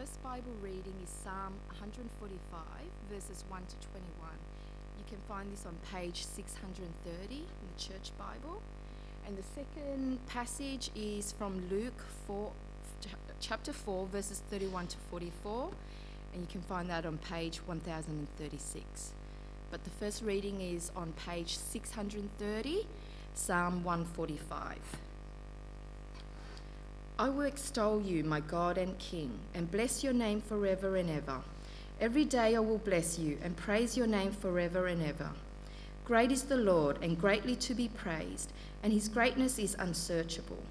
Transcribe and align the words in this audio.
first 0.00 0.22
Bible 0.22 0.52
reading 0.62 0.94
is 1.04 1.10
Psalm 1.10 1.52
145, 1.66 2.64
verses 3.12 3.44
1 3.50 3.60
to 3.68 3.88
21. 3.88 4.30
You 4.96 5.04
can 5.06 5.18
find 5.28 5.52
this 5.52 5.66
on 5.66 5.76
page 5.92 6.24
630 6.24 7.34
in 7.34 7.42
the 7.42 7.78
Church 7.78 8.10
Bible. 8.16 8.62
And 9.26 9.36
the 9.36 9.42
second 9.42 10.26
passage 10.26 10.90
is 10.96 11.32
from 11.32 11.68
Luke 11.68 12.02
4, 12.26 12.50
chapter 13.40 13.74
4, 13.74 14.06
verses 14.06 14.42
31 14.48 14.86
to 14.86 14.96
44. 15.10 15.70
And 16.32 16.40
you 16.40 16.48
can 16.48 16.62
find 16.62 16.88
that 16.88 17.04
on 17.04 17.18
page 17.18 17.58
1036. 17.66 19.12
But 19.70 19.84
the 19.84 19.90
first 19.90 20.22
reading 20.22 20.62
is 20.62 20.90
on 20.96 21.12
page 21.12 21.58
630, 21.58 22.86
Psalm 23.34 23.84
145. 23.84 24.78
I 27.20 27.28
will 27.28 27.42
extol 27.42 28.00
you, 28.00 28.24
my 28.24 28.40
God 28.40 28.78
and 28.78 28.98
King, 28.98 29.40
and 29.52 29.70
bless 29.70 30.02
your 30.02 30.14
name 30.14 30.40
forever 30.40 30.96
and 30.96 31.10
ever. 31.10 31.42
Every 32.00 32.24
day 32.24 32.56
I 32.56 32.60
will 32.60 32.78
bless 32.78 33.18
you 33.18 33.36
and 33.42 33.54
praise 33.58 33.94
your 33.94 34.06
name 34.06 34.32
forever 34.32 34.86
and 34.86 35.02
ever. 35.02 35.28
Great 36.06 36.32
is 36.32 36.44
the 36.44 36.56
Lord 36.56 36.96
and 37.02 37.20
greatly 37.20 37.56
to 37.56 37.74
be 37.74 37.88
praised, 37.88 38.54
and 38.82 38.90
his 38.90 39.10
greatness 39.10 39.58
is 39.58 39.76
unsearchable. 39.78 40.62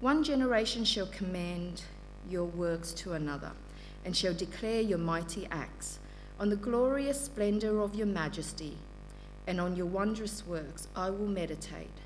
One 0.00 0.24
generation 0.24 0.84
shall 0.84 1.06
commend 1.06 1.84
your 2.28 2.46
works 2.46 2.90
to 2.94 3.12
another, 3.12 3.52
and 4.04 4.16
shall 4.16 4.34
declare 4.34 4.80
your 4.80 4.98
mighty 4.98 5.46
acts, 5.52 6.00
on 6.40 6.50
the 6.50 6.56
glorious 6.56 7.20
splendour 7.20 7.78
of 7.78 7.94
your 7.94 8.08
majesty, 8.08 8.78
and 9.46 9.60
on 9.60 9.76
your 9.76 9.86
wondrous 9.86 10.44
works 10.44 10.88
I 10.96 11.10
will 11.10 11.28
meditate. 11.28 12.00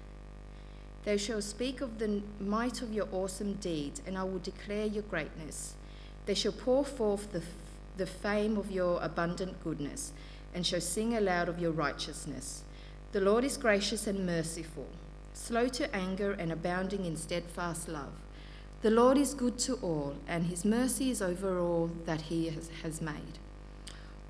They 1.09 1.17
shall 1.17 1.41
speak 1.41 1.81
of 1.81 1.99
the 1.99 2.21
might 2.39 2.83
of 2.83 2.93
your 2.93 3.09
awesome 3.13 3.55
deeds, 3.55 4.03
and 4.07 4.19
I 4.19 4.25
will 4.25 4.41
declare 4.41 4.85
your 4.85 5.05
greatness. 5.05 5.73
They 6.27 6.35
shall 6.35 6.53
pour 6.53 6.85
forth 6.85 7.33
the, 7.33 7.43
the 7.97 8.05
fame 8.05 8.59
of 8.59 8.71
your 8.71 9.01
abundant 9.01 9.65
goodness, 9.65 10.13
and 10.53 10.67
shall 10.67 10.83
sing 10.83 11.17
aloud 11.17 11.49
of 11.49 11.59
your 11.59 11.71
righteousness. 11.71 12.63
The 13.13 13.23
Lord 13.23 13.43
is 13.43 13.57
gracious 13.57 14.07
and 14.07 14.27
merciful, 14.27 14.87
slow 15.33 15.69
to 15.69 15.97
anger 15.97 16.33
and 16.33 16.53
abounding 16.53 17.07
in 17.07 17.17
steadfast 17.17 17.89
love. 17.89 18.13
The 18.83 18.91
Lord 18.91 19.17
is 19.17 19.33
good 19.33 19.59
to 19.61 19.77
all, 19.77 20.15
and 20.27 20.45
his 20.45 20.63
mercy 20.63 21.11
is 21.11 21.23
over 21.23 21.59
all 21.59 21.91
that 22.05 22.21
he 22.21 22.51
has, 22.51 22.69
has 22.83 23.01
made. 23.01 23.39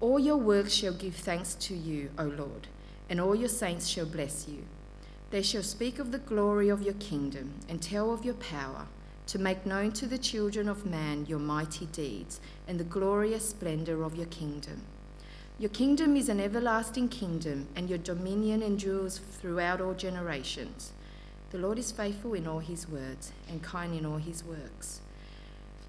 All 0.01 0.21
your 0.21 0.37
works 0.37 0.75
shall 0.75 0.95
give 0.95 1.17
thanks 1.17 1.55
to 1.55 1.75
you, 1.75 2.11
O 2.17 2.23
Lord, 2.23 2.69
and 3.11 3.21
all 3.21 3.35
your 3.35 3.49
saints 3.49 3.89
shall 3.89 4.07
bless 4.07 4.47
you. 4.47 4.63
They 5.31 5.43
shall 5.43 5.63
speak 5.63 5.99
of 5.99 6.11
the 6.11 6.19
glory 6.19 6.71
of 6.71 6.83
your 6.83 6.95
kingdom 6.95 7.53
and 7.69 7.83
tell 7.83 8.13
of 8.13 8.25
your 8.25 8.35
power, 8.35 8.87
to 9.27 9.39
make 9.39 9.67
known 9.67 9.93
to 9.93 10.07
the 10.07 10.17
children 10.17 10.69
of 10.71 10.87
man 10.87 11.27
your 11.27 11.39
mighty 11.39 11.85
deeds 11.87 12.41
and 12.67 12.81
the 12.81 12.85
glorious 12.85 13.51
splendour 13.51 14.03
of 14.03 14.17
your 14.17 14.27
kingdom. 14.27 14.81
Your 15.59 15.69
kingdom 15.69 16.17
is 16.17 16.31
an 16.31 16.41
everlasting 16.41 17.09
kingdom, 17.11 17.67
and 17.77 17.91
your 17.91 17.99
dominion 17.99 18.63
endures 18.63 19.19
throughout 19.19 19.83
all 19.83 19.93
generations. 19.93 20.93
The 21.51 21.59
Lord 21.59 21.79
is 21.79 21.93
faithful 21.93 22.33
in 22.33 22.47
all 22.47 22.61
his 22.61 22.89
words 22.89 23.33
and 23.51 23.63
kind 23.63 23.95
in 23.95 24.07
all 24.07 24.19
his 24.19 24.43
works. 24.45 25.03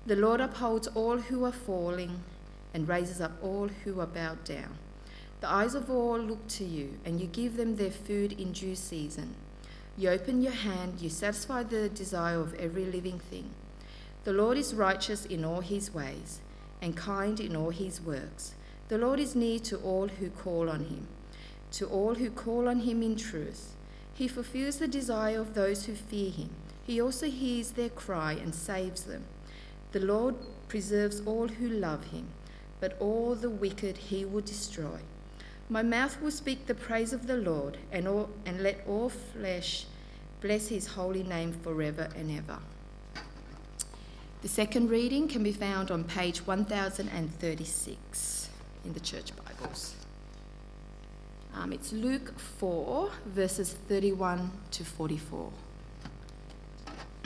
The 0.05 0.15
Lord 0.15 0.41
upholds 0.41 0.87
all 0.87 1.19
who 1.19 1.45
are 1.45 1.51
falling 1.51 2.23
and 2.73 2.87
raises 2.89 3.21
up 3.21 3.33
all 3.41 3.69
who 3.83 4.01
are 4.01 4.07
bowed 4.07 4.43
down. 4.43 4.77
The 5.41 5.49
eyes 5.49 5.73
of 5.73 5.89
all 5.89 6.19
look 6.19 6.47
to 6.49 6.65
you, 6.65 6.99
and 7.05 7.21
you 7.21 7.27
give 7.27 7.55
them 7.55 7.77
their 7.77 7.91
food 7.91 8.33
in 8.33 8.51
due 8.51 8.75
season. 8.75 9.35
You 9.97 10.09
open 10.09 10.41
your 10.41 10.51
hand, 10.51 10.99
you 10.99 11.09
satisfy 11.09 11.63
the 11.63 11.87
desire 11.87 12.41
of 12.41 12.53
every 12.55 12.83
living 12.83 13.19
thing. 13.19 13.49
The 14.25 14.33
Lord 14.33 14.57
is 14.57 14.73
righteous 14.73 15.25
in 15.25 15.45
all 15.45 15.61
his 15.61 15.93
ways, 15.93 16.41
and 16.81 16.95
kind 16.95 17.39
in 17.39 17.55
all 17.55 17.69
his 17.69 18.01
works. 18.01 18.55
The 18.89 18.97
Lord 18.97 19.19
is 19.19 19.33
near 19.33 19.59
to 19.59 19.77
all 19.77 20.09
who 20.09 20.29
call 20.29 20.69
on 20.69 20.85
him, 20.85 21.07
to 21.71 21.85
all 21.85 22.15
who 22.15 22.31
call 22.31 22.67
on 22.67 22.81
him 22.81 23.01
in 23.01 23.15
truth. 23.15 23.75
He 24.13 24.27
fulfills 24.27 24.79
the 24.79 24.87
desire 24.89 25.39
of 25.39 25.53
those 25.53 25.85
who 25.85 25.93
fear 25.95 26.31
him. 26.31 26.49
He 26.85 26.99
also 26.99 27.27
hears 27.27 27.71
their 27.71 27.89
cry 27.89 28.33
and 28.33 28.53
saves 28.53 29.03
them. 29.03 29.23
The 29.93 30.01
Lord 30.01 30.35
preserves 30.67 31.21
all 31.25 31.47
who 31.47 31.69
love 31.69 32.07
him, 32.07 32.27
but 32.81 32.97
all 32.99 33.35
the 33.35 33.49
wicked 33.49 33.97
he 33.97 34.25
will 34.25 34.41
destroy. 34.41 34.99
My 35.71 35.83
mouth 35.83 36.19
will 36.19 36.31
speak 36.31 36.65
the 36.65 36.73
praise 36.73 37.13
of 37.13 37.27
the 37.27 37.37
Lord, 37.37 37.77
and, 37.91 38.07
all, 38.07 38.31
and 38.43 38.63
let 38.63 38.83
all 38.87 39.09
flesh 39.09 39.85
bless 40.41 40.69
his 40.69 40.87
holy 40.87 41.21
name 41.21 41.53
forever 41.53 42.09
and 42.15 42.35
ever. 42.35 42.57
The 44.41 44.47
second 44.47 44.89
reading 44.89 45.27
can 45.27 45.43
be 45.43 45.51
found 45.51 45.91
on 45.91 46.05
page 46.05 46.47
1036 46.47 48.49
in 48.83 48.93
the 48.93 48.99
Church 48.99 49.31
Bibles. 49.35 49.93
Um, 51.53 51.71
it's 51.71 51.93
Luke 51.93 52.39
4, 52.39 53.11
verses 53.27 53.73
31 53.73 54.49
to 54.71 54.83
44. 54.83 55.51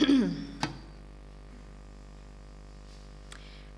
and 0.00 0.36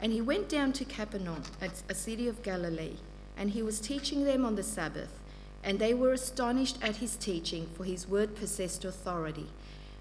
he 0.01 0.21
went 0.21 0.49
down 0.49 0.73
to 0.73 0.85
Capernaum, 0.85 1.45
a 1.89 1.95
city 1.95 2.27
of 2.27 2.43
Galilee 2.43 2.97
and 3.37 3.51
he 3.51 3.63
was 3.63 3.81
teaching 3.81 4.25
them 4.25 4.45
on 4.45 4.57
the 4.57 4.63
Sabbath. 4.63 5.21
And 5.63 5.79
they 5.79 5.95
were 5.95 6.13
astonished 6.13 6.79
at 6.83 6.97
his 6.97 7.17
teaching, 7.17 7.69
for 7.75 7.85
his 7.85 8.09
word 8.09 8.37
possessed 8.37 8.85
authority. 8.85 9.47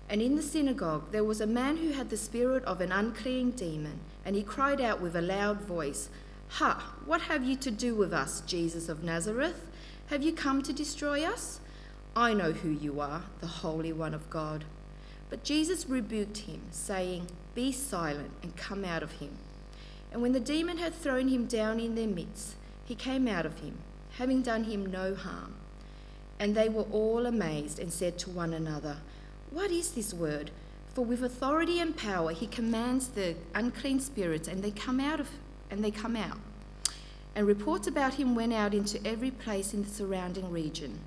And 0.09 0.22
in 0.22 0.35
the 0.35 0.44
synagogue 0.44 1.12
there 1.12 1.23
was 1.23 1.41
a 1.41 1.47
man 1.47 1.78
who 1.78 1.91
had 1.91 2.09
the 2.09 2.18
spirit 2.18 2.63
of 2.66 2.81
an 2.81 2.91
unclean 2.91 3.51
demon, 3.51 4.00
and 4.24 4.35
he 4.35 4.44
cried 4.44 4.79
out 4.79 5.01
with 5.01 5.16
a 5.16 5.22
loud 5.22 5.62
voice, 5.62 6.09
Ha! 6.50 6.94
What 7.06 7.22
have 7.22 7.44
you 7.44 7.56
to 7.57 7.72
do 7.72 7.95
with 7.95 8.13
us, 8.13 8.41
Jesus 8.41 8.88
of 8.88 9.03
Nazareth? 9.03 9.66
Have 10.07 10.22
you 10.22 10.31
come 10.31 10.62
to 10.62 10.72
destroy 10.72 11.24
us? 11.24 11.59
I 12.16 12.34
know 12.34 12.51
who 12.51 12.69
you 12.69 13.01
are, 13.01 13.24
the 13.41 13.47
Holy 13.47 13.91
One 13.91 14.13
of 14.13 14.29
God. 14.29 14.63
But 15.29 15.44
Jesus 15.44 15.90
rebuked 15.90 16.38
him, 16.40 16.62
saying, 16.69 17.28
Be 17.56 17.72
silent 17.72 18.31
and 18.44 18.56
come 18.56 18.85
out 18.85 19.03
of 19.03 19.13
him. 19.13 19.31
And 20.12 20.22
when 20.22 20.31
the 20.31 20.40
demon 20.40 20.78
had 20.78 20.94
thrown 20.94 21.28
him 21.28 21.45
down 21.45 21.79
in 21.79 21.95
their 21.95 22.07
midst, 22.07 22.56
he 22.85 22.96
came 22.96 23.28
out 23.28 23.46
of 23.46 23.59
him, 23.59 23.79
having 24.18 24.41
done 24.41 24.63
him 24.63 24.85
no 24.85 25.16
harm. 25.16 25.56
And 26.40 26.56
they 26.56 26.69
were 26.69 26.85
all 26.91 27.25
amazed 27.25 27.79
and 27.79 27.91
said 27.91 28.18
to 28.19 28.29
one 28.29 28.53
another, 28.53 28.97
What 29.50 29.72
is 29.72 29.91
this 29.91 30.13
word? 30.13 30.51
For 30.94 31.03
with 31.03 31.24
authority 31.24 31.79
and 31.79 31.97
power 31.97 32.31
he 32.31 32.47
commands 32.47 33.09
the 33.09 33.35
unclean 33.53 34.00
spirits, 34.00 34.47
and 34.47 34.63
they 34.63 34.72
come 34.72 35.00
out 35.00 35.19
of 35.19 35.29
and 35.69 35.84
they 35.84 35.91
come 35.91 36.16
out. 36.16 36.38
And 37.35 37.47
reports 37.47 37.88
about 37.88 38.13
him 38.13 38.35
went 38.35 38.53
out 38.53 38.74
into 38.74 39.06
every 39.06 39.31
place 39.31 39.74
in 39.74 39.84
the 39.84 39.90
surrounding 39.90 40.51
region. 40.51 41.00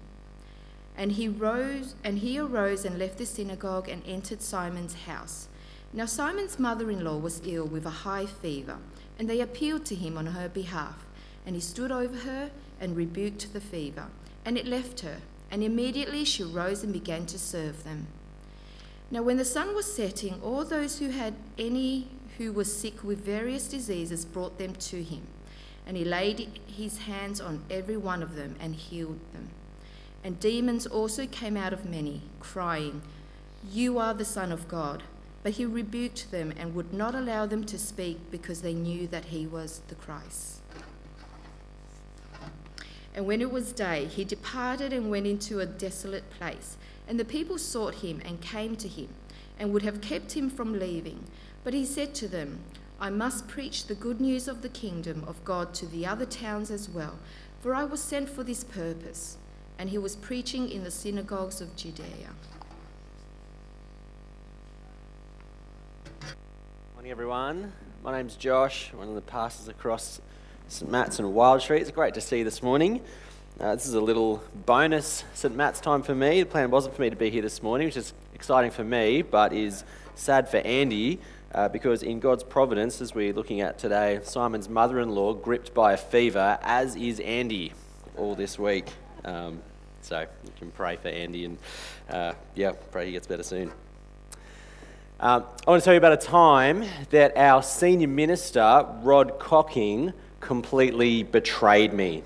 And 0.97 1.13
he 1.13 1.29
rose 1.29 1.95
and 2.05 2.19
he 2.19 2.39
arose 2.39 2.85
and 2.85 2.99
left 2.99 3.19
the 3.19 3.25
synagogue 3.25 3.89
and 3.89 4.03
entered 4.05 4.43
Simon's 4.43 4.95
house. 5.07 5.49
Now 5.93 6.05
Simon's 6.05 6.59
mother-in-law 6.59 7.17
was 7.19 7.41
ill 7.45 7.67
with 7.67 7.87
a 7.87 8.03
high 8.05 8.27
fever, 8.27 8.79
and 9.19 9.31
they 9.31 9.41
appealed 9.41 9.87
to 9.87 9.95
him 9.95 10.19
on 10.19 10.27
her 10.27 10.49
behalf. 10.49 11.07
And 11.49 11.55
he 11.57 11.63
stood 11.63 11.91
over 11.91 12.15
her 12.15 12.51
and 12.79 12.95
rebuked 12.95 13.55
the 13.55 13.61
fever, 13.63 14.09
and 14.45 14.59
it 14.59 14.67
left 14.67 15.01
her. 15.01 15.17
And 15.51 15.65
immediately 15.65 16.27
she 16.27 16.43
rose 16.43 16.85
and 16.85 16.93
began 16.93 17.25
to 17.25 17.39
serve 17.39 17.85
them. 17.85 18.07
Now, 19.11 19.23
when 19.23 19.39
the 19.39 19.47
sun 19.47 19.75
was 19.75 19.91
setting, 19.91 20.43
all 20.43 20.63
those 20.67 20.99
who 20.99 21.09
had 21.09 21.33
any 21.59 22.09
who 22.37 22.53
were 22.53 22.65
sick 22.65 23.03
with 23.03 23.25
various 23.25 23.67
diseases 23.67 24.27
brought 24.27 24.59
them 24.59 24.75
to 24.75 25.03
him. 25.03 25.23
And 25.87 25.97
he 25.97 26.05
laid 26.05 26.61
his 26.67 26.99
hands 26.99 27.41
on 27.41 27.65
every 27.71 27.97
one 27.97 28.23
of 28.23 28.35
them 28.35 28.55
and 28.61 28.75
healed 28.75 29.21
them. 29.33 29.49
And 30.23 30.39
demons 30.39 30.87
also 30.87 31.27
came 31.27 31.57
out 31.57 31.73
of 31.73 31.89
many, 31.89 32.21
crying, 32.41 33.01
You 33.73 33.99
are 33.99 34.13
the 34.13 34.27
Son 34.27 34.53
of 34.53 34.69
God. 34.69 35.03
But 35.43 35.53
he 35.53 35.65
rebuked 35.65 36.31
them 36.31 36.53
and 36.59 36.75
would 36.75 36.93
not 36.93 37.15
allow 37.15 37.47
them 37.47 37.65
to 37.65 37.79
speak 37.79 38.31
because 38.31 38.61
they 38.61 38.75
knew 38.75 39.07
that 39.07 39.27
he 39.27 39.47
was 39.47 39.81
the 39.89 39.95
Christ. 39.95 40.61
And 43.15 43.27
when 43.27 43.41
it 43.41 43.51
was 43.51 43.73
day, 43.73 44.05
he 44.07 44.25
departed 44.25 44.93
and 44.93 45.11
went 45.11 45.27
into 45.27 45.61
a 45.61 45.67
desolate 45.67 46.31
place. 46.31 46.77
And 47.09 47.19
the 47.19 47.25
people 47.25 47.59
sought 47.59 47.97
him 47.97 48.21
and 48.25 48.41
came 48.41 48.77
to 48.77 48.89
him, 48.89 49.09
and 49.59 49.73
would 49.73 49.83
have 49.83 50.01
kept 50.01 50.33
him 50.33 50.51
from 50.51 50.79
leaving. 50.79 51.25
But 51.65 51.75
he 51.75 51.85
said 51.85 52.15
to 52.17 52.29
them, 52.29 52.61
I 53.01 53.11
must 53.11 53.49
preach 53.49 53.87
the 53.87 53.95
good 53.95 54.21
news 54.21 54.49
of 54.49 54.63
the 54.63 54.69
kingdom 54.69 55.25
of 55.27 55.45
God 55.45 55.73
to 55.75 55.87
the 55.87 56.07
other 56.07 56.27
towns 56.27 56.71
as 56.71 56.89
well, 56.89 57.19
for 57.61 57.75
I 57.75 57.85
was 57.85 58.01
sent 58.01 58.29
for 58.29 58.45
this 58.45 58.63
purpose. 58.63 59.39
And 59.79 59.91
he 59.91 59.99
was 59.99 60.17
preaching 60.17 60.69
in 60.69 60.85
the 60.85 60.91
synagogues 60.91 61.61
of 61.61 61.75
Judea. 61.77 62.35
Morning, 66.95 67.11
everyone. 67.11 67.73
My 68.03 68.13
name's 68.13 68.35
Josh, 68.37 68.93
one 68.93 69.09
of 69.09 69.15
the 69.15 69.21
pastors 69.21 69.69
across 69.69 70.21
St 70.71 70.91
Matt's 70.91 71.19
and 71.19 71.33
Wild 71.33 71.63
Street. 71.63 71.81
It's 71.81 71.91
great 71.91 72.13
to 72.13 72.21
see 72.21 72.39
you 72.39 72.45
this 72.45 72.63
morning. 72.63 73.01
Uh, 73.59 73.75
this 73.75 73.87
is 73.87 73.95
a 73.95 74.01
little 74.03 74.43
bonus 74.67 75.25
St 75.33 75.57
Matt's 75.57 75.81
time 75.81 76.03
for 76.03 76.15
me. 76.15 76.43
The 76.43 76.47
plan 76.47 76.71
wasn't 76.71 76.95
for 76.95 77.01
me 77.01 77.09
to 77.09 77.17
be 77.17 77.31
here 77.31 77.41
this 77.41 77.63
morning, 77.63 77.87
which 77.87 77.97
is 77.97 78.13
exciting 78.35 78.71
for 78.71 78.85
me, 78.85 79.23
but 79.23 79.55
is 79.55 79.83
sad 80.15 80.47
for 80.47 80.59
Andy, 80.59 81.21
uh, 81.55 81.71
because 81.71 82.03
in 82.03 82.21
God's 82.21 82.45
providence, 82.45 83.01
as 83.01 83.15
we're 83.15 83.33
looking 83.33 83.63
at 83.63 83.79
today, 83.79 84.21
Simon's 84.25 84.69
mother 84.69 85.01
in 85.01 85.09
law 85.09 85.33
gripped 85.33 85.73
by 85.73 85.95
a 85.95 85.97
fever, 85.97 86.59
as 86.61 86.97
is 86.97 87.19
Andy 87.21 87.73
all 88.19 88.35
this 88.35 88.59
week. 88.59 88.89
Um, 89.25 89.63
so 90.03 90.21
you 90.21 90.53
can 90.59 90.71
pray 90.71 90.97
for 90.97 91.09
Andy 91.09 91.47
and, 91.47 91.59
uh, 92.11 92.35
yeah, 92.55 92.73
pray 92.91 93.07
he 93.07 93.13
gets 93.13 93.27
better 93.27 93.43
soon. 93.43 93.73
Um, 95.19 95.47
I 95.67 95.71
want 95.71 95.83
to 95.83 95.85
tell 95.85 95.95
you 95.95 95.99
about 95.99 96.13
a 96.13 96.19
time 96.19 96.85
that 97.09 97.39
our 97.39 97.63
senior 97.63 98.07
minister, 98.07 98.87
Rod 99.03 99.39
Cocking, 99.39 100.13
completely 100.41 101.23
betrayed 101.23 101.93
me. 101.93 102.23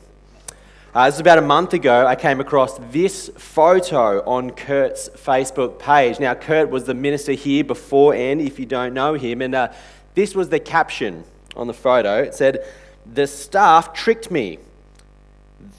Uh, 0.95 1.07
this 1.07 1.15
was 1.15 1.21
about 1.21 1.39
a 1.39 1.43
month 1.43 1.73
ago. 1.73 2.07
I 2.07 2.17
came 2.17 2.39
across 2.39 2.79
this 2.91 3.31
photo 3.39 4.23
on 4.27 4.51
Kurt's 4.51 5.09
Facebook 5.09 5.79
page. 5.79 6.21
Now, 6.21 6.35
Kurt 6.35 6.69
was 6.69 6.85
the 6.85 6.93
minister 6.93 7.33
here 7.33 7.65
before 7.65 8.15
and 8.15 8.43
if 8.43 8.59
you 8.59 8.67
don't 8.67 8.93
know 8.93 9.15
him, 9.15 9.41
and 9.41 9.55
uh, 9.55 9.73
this 10.15 10.35
was 10.35 10.51
the 10.51 10.61
caption 10.61 11.25
on 11.57 11.67
the 11.67 11.73
photo. 11.73 12.23
It 12.23 12.35
said, 12.35 12.67
The 13.11 13.27
staff 13.27 13.95
tricked 13.95 14.31
me. 14.31 14.59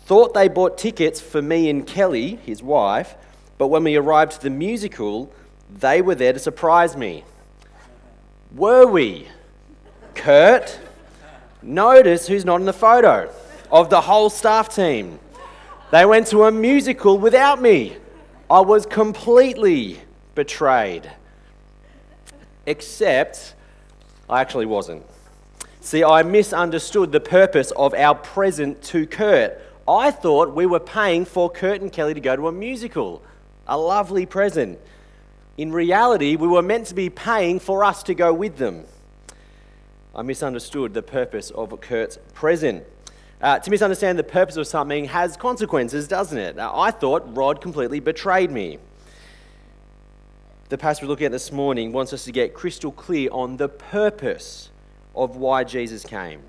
Thought 0.06 0.33
they 0.33 0.47
bought 0.47 0.80
tickets 0.80 1.21
for 1.21 1.41
me 1.41 1.69
and 1.69 1.85
Kelly, 1.85 2.39
his 2.44 2.63
wife, 2.63 3.15
but 3.59 3.68
when 3.68 3.83
we 3.83 3.95
arrived 3.95 4.31
to 4.33 4.41
the 4.41 4.50
musical, 4.50 5.31
they 5.69 6.01
were 6.01 6.15
there 6.15 6.33
to 6.33 6.39
surprise 6.39 6.97
me. 6.97 7.24
Were 8.56 8.88
we? 8.88 9.27
Kurt? 10.15 10.80
Notice 11.63 12.27
who's 12.27 12.44
not 12.44 12.60
in 12.60 12.65
the 12.65 12.74
photo 12.74 13.31
of 13.71 13.89
the 13.89 14.01
whole 14.01 14.30
staff 14.30 14.74
team. 14.75 15.19
They 15.92 16.06
went 16.06 16.27
to 16.27 16.44
a 16.44 16.51
musical 16.51 17.18
without 17.18 17.62
me. 17.62 17.95
I 18.50 18.60
was 18.60 18.86
completely 18.86 20.00
betrayed. 20.36 21.10
Except 22.65 23.56
I 24.30 24.42
actually 24.42 24.65
wasn't. 24.65 25.06
See, 25.80 26.04
I 26.04 26.24
misunderstood 26.24 27.12
the 27.12 27.19
purpose 27.19 27.71
of 27.71 27.94
our 27.94 28.16
present 28.16 28.81
to 28.83 29.07
Kurt. 29.07 29.59
I 29.88 30.12
thought 30.12 30.54
we 30.54 30.66
were 30.66 30.80
paying 30.80 31.25
for 31.25 31.50
Kurt 31.50 31.81
and 31.81 31.92
Kelly 31.92 32.13
to 32.13 32.21
go 32.21 32.36
to 32.36 32.48
a 32.48 32.51
musical, 32.51 33.21
a 33.68 33.77
lovely 33.77 34.25
present. 34.25 34.80
In 35.57 35.71
reality, 35.71 36.36
we 36.36 36.48
were 36.48 36.62
meant 36.62 36.88
to 36.88 36.95
be 36.95 37.09
paying 37.09 37.59
for 37.59 37.83
us 37.83 38.04
to 38.04 38.13
go 38.13 38.33
with 38.33 38.57
them. 38.57 38.86
I 40.15 40.21
misunderstood 40.21 40.94
the 40.94 41.01
purpose 41.01 41.50
of 41.51 41.80
Kurt's 41.81 42.19
present. 42.33 42.83
Uh, 43.42 43.57
to 43.57 43.71
misunderstand 43.71 44.19
the 44.19 44.24
purpose 44.24 44.57
of 44.57 44.68
something 44.68 45.06
has 45.06 45.36
consequences, 45.36 46.07
doesn't 46.07 46.38
it? 46.38 46.56
Now, 46.56 46.80
I 46.80 46.92
thought 46.92 47.36
Rod 47.36 47.62
completely 47.62 48.00
betrayed 48.00 48.51
me. 48.51 48.77
The 50.69 50.77
passage 50.77 51.04
we're 51.04 51.10
looking 51.10 51.25
at 51.25 51.31
this 51.31 51.51
morning 51.51 51.92
wants 51.92 52.13
us 52.13 52.25
to 52.25 52.31
get 52.31 52.54
crystal 52.54 52.92
clear 52.92 53.30
on 53.31 53.57
the 53.57 53.69
purpose 53.69 54.69
of 55.15 55.36
why 55.36 55.63
Jesus 55.63 56.04
came. 56.04 56.44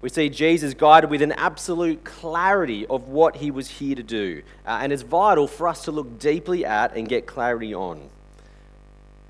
We 0.00 0.08
see 0.08 0.30
Jesus 0.30 0.74
guided 0.74 1.10
with 1.10 1.22
an 1.22 1.32
absolute 1.32 2.04
clarity 2.04 2.86
of 2.86 3.08
what 3.08 3.36
he 3.36 3.50
was 3.50 3.68
here 3.68 3.94
to 3.94 4.02
do. 4.02 4.42
Uh, 4.66 4.80
and 4.82 4.92
it's 4.92 5.02
vital 5.02 5.46
for 5.46 5.68
us 5.68 5.84
to 5.84 5.92
look 5.92 6.18
deeply 6.18 6.64
at 6.64 6.96
and 6.96 7.08
get 7.08 7.26
clarity 7.26 7.74
on. 7.74 8.08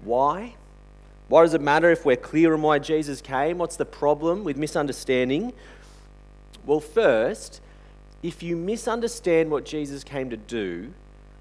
Why? 0.02 0.54
Why 1.32 1.40
does 1.44 1.54
it 1.54 1.62
matter 1.62 1.90
if 1.90 2.04
we're 2.04 2.14
clear 2.14 2.52
on 2.52 2.60
why 2.60 2.78
Jesus 2.78 3.22
came? 3.22 3.56
What's 3.56 3.76
the 3.76 3.86
problem 3.86 4.44
with 4.44 4.58
misunderstanding? 4.58 5.54
Well, 6.66 6.78
first, 6.78 7.62
if 8.22 8.42
you 8.42 8.54
misunderstand 8.54 9.50
what 9.50 9.64
Jesus 9.64 10.04
came 10.04 10.28
to 10.28 10.36
do, 10.36 10.92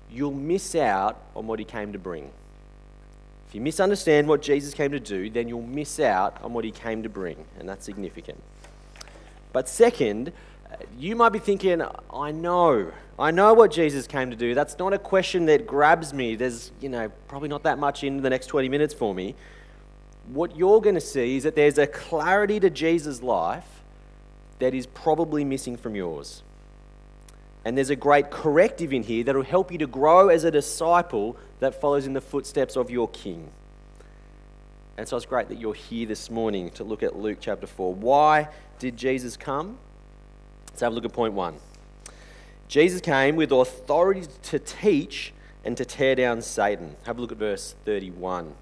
you'll 0.10 0.32
miss 0.32 0.76
out 0.76 1.22
on 1.36 1.46
what 1.46 1.60
he 1.60 1.66
came 1.66 1.92
to 1.92 2.00
bring. 2.00 2.32
If 3.50 3.54
you 3.54 3.60
misunderstand 3.60 4.30
what 4.30 4.42
Jesus 4.42 4.74
came 4.74 4.92
to 4.92 5.00
do, 5.02 5.30
then 5.30 5.50
you'll 5.50 5.62
miss 5.62 6.00
out 6.00 6.42
on 6.42 6.54
what 6.54 6.64
he 6.64 6.72
came 6.72 7.04
to 7.04 7.10
bring, 7.10 7.44
and 7.60 7.68
that's 7.68 7.84
significant. 7.84 8.42
But 9.52 9.68
second, 9.68 10.32
you 10.98 11.18
might 11.18 11.34
be 11.34 11.40
thinking, 11.40 11.84
I 12.14 12.32
know, 12.32 12.94
I 13.20 13.32
know 13.32 13.54
what 13.54 13.72
Jesus 13.72 14.08
came 14.08 14.30
to 14.30 14.38
do. 14.38 14.56
That's 14.56 14.80
not 14.80 14.94
a 14.94 14.98
question 14.98 15.48
that 15.48 15.68
grabs 15.68 16.14
me. 16.14 16.36
There's, 16.36 16.72
you 16.80 16.88
know, 16.88 17.10
probably 17.28 17.50
not 17.50 17.64
that 17.64 17.78
much 17.78 18.06
in 18.06 18.22
the 18.22 18.30
next 18.30 18.48
20 18.48 18.70
minutes 18.70 18.94
for 18.94 19.14
me. 19.14 19.36
What 20.28 20.56
you're 20.56 20.82
going 20.82 20.96
to 20.96 21.02
see 21.02 21.38
is 21.38 21.44
that 21.44 21.56
there's 21.56 21.78
a 21.78 21.88
clarity 21.88 22.60
to 22.60 22.70
Jesus' 22.70 23.22
life 23.22 23.82
that 24.60 24.74
is 24.74 24.86
probably 24.86 25.44
missing 25.44 25.76
from 25.76 25.96
yours. 25.96 26.44
And 27.66 27.78
there's 27.78 27.90
a 27.90 27.96
great 27.96 28.32
corrective 28.32 28.94
in 28.94 29.04
here 29.04 29.24
that 29.24 29.36
will 29.36 29.44
help 29.44 29.72
you 29.72 29.78
to 29.80 29.88
grow 29.88 30.30
as 30.30 30.44
a 30.44 30.52
disciple 30.52 31.38
that 31.60 31.80
follows 31.80 32.08
in 32.08 32.14
the 32.14 32.22
footsteps 32.22 32.76
of 32.76 32.90
your 32.90 33.08
King. 33.10 33.52
And 34.98 35.08
so 35.08 35.18
it's 35.18 35.26
great 35.26 35.48
that 35.50 35.60
you're 35.60 35.74
here 35.74 36.08
this 36.08 36.30
morning 36.30 36.70
to 36.72 36.84
look 36.84 37.02
at 37.02 37.16
Luke 37.16 37.38
chapter 37.40 37.68
4. 37.68 37.94
Why 37.94 38.50
did 38.80 38.98
Jesus 38.98 39.38
come? 39.38 39.78
Let's 40.70 40.82
have 40.82 40.92
a 40.92 40.96
look 40.96 41.06
at 41.06 41.14
point 41.14 41.34
one. 41.34 41.56
Jesus 42.68 43.02
came 43.02 43.36
with 43.36 43.52
authority 43.52 44.28
to 44.44 44.60
teach 44.60 45.34
and 45.66 45.76
to 45.78 45.86
tear 45.86 46.16
down 46.16 46.42
Satan. 46.42 46.96
Have 47.06 47.18
a 47.18 47.22
look 47.22 47.32
at 47.32 47.38
verse 47.38 47.76
31. 47.86 48.54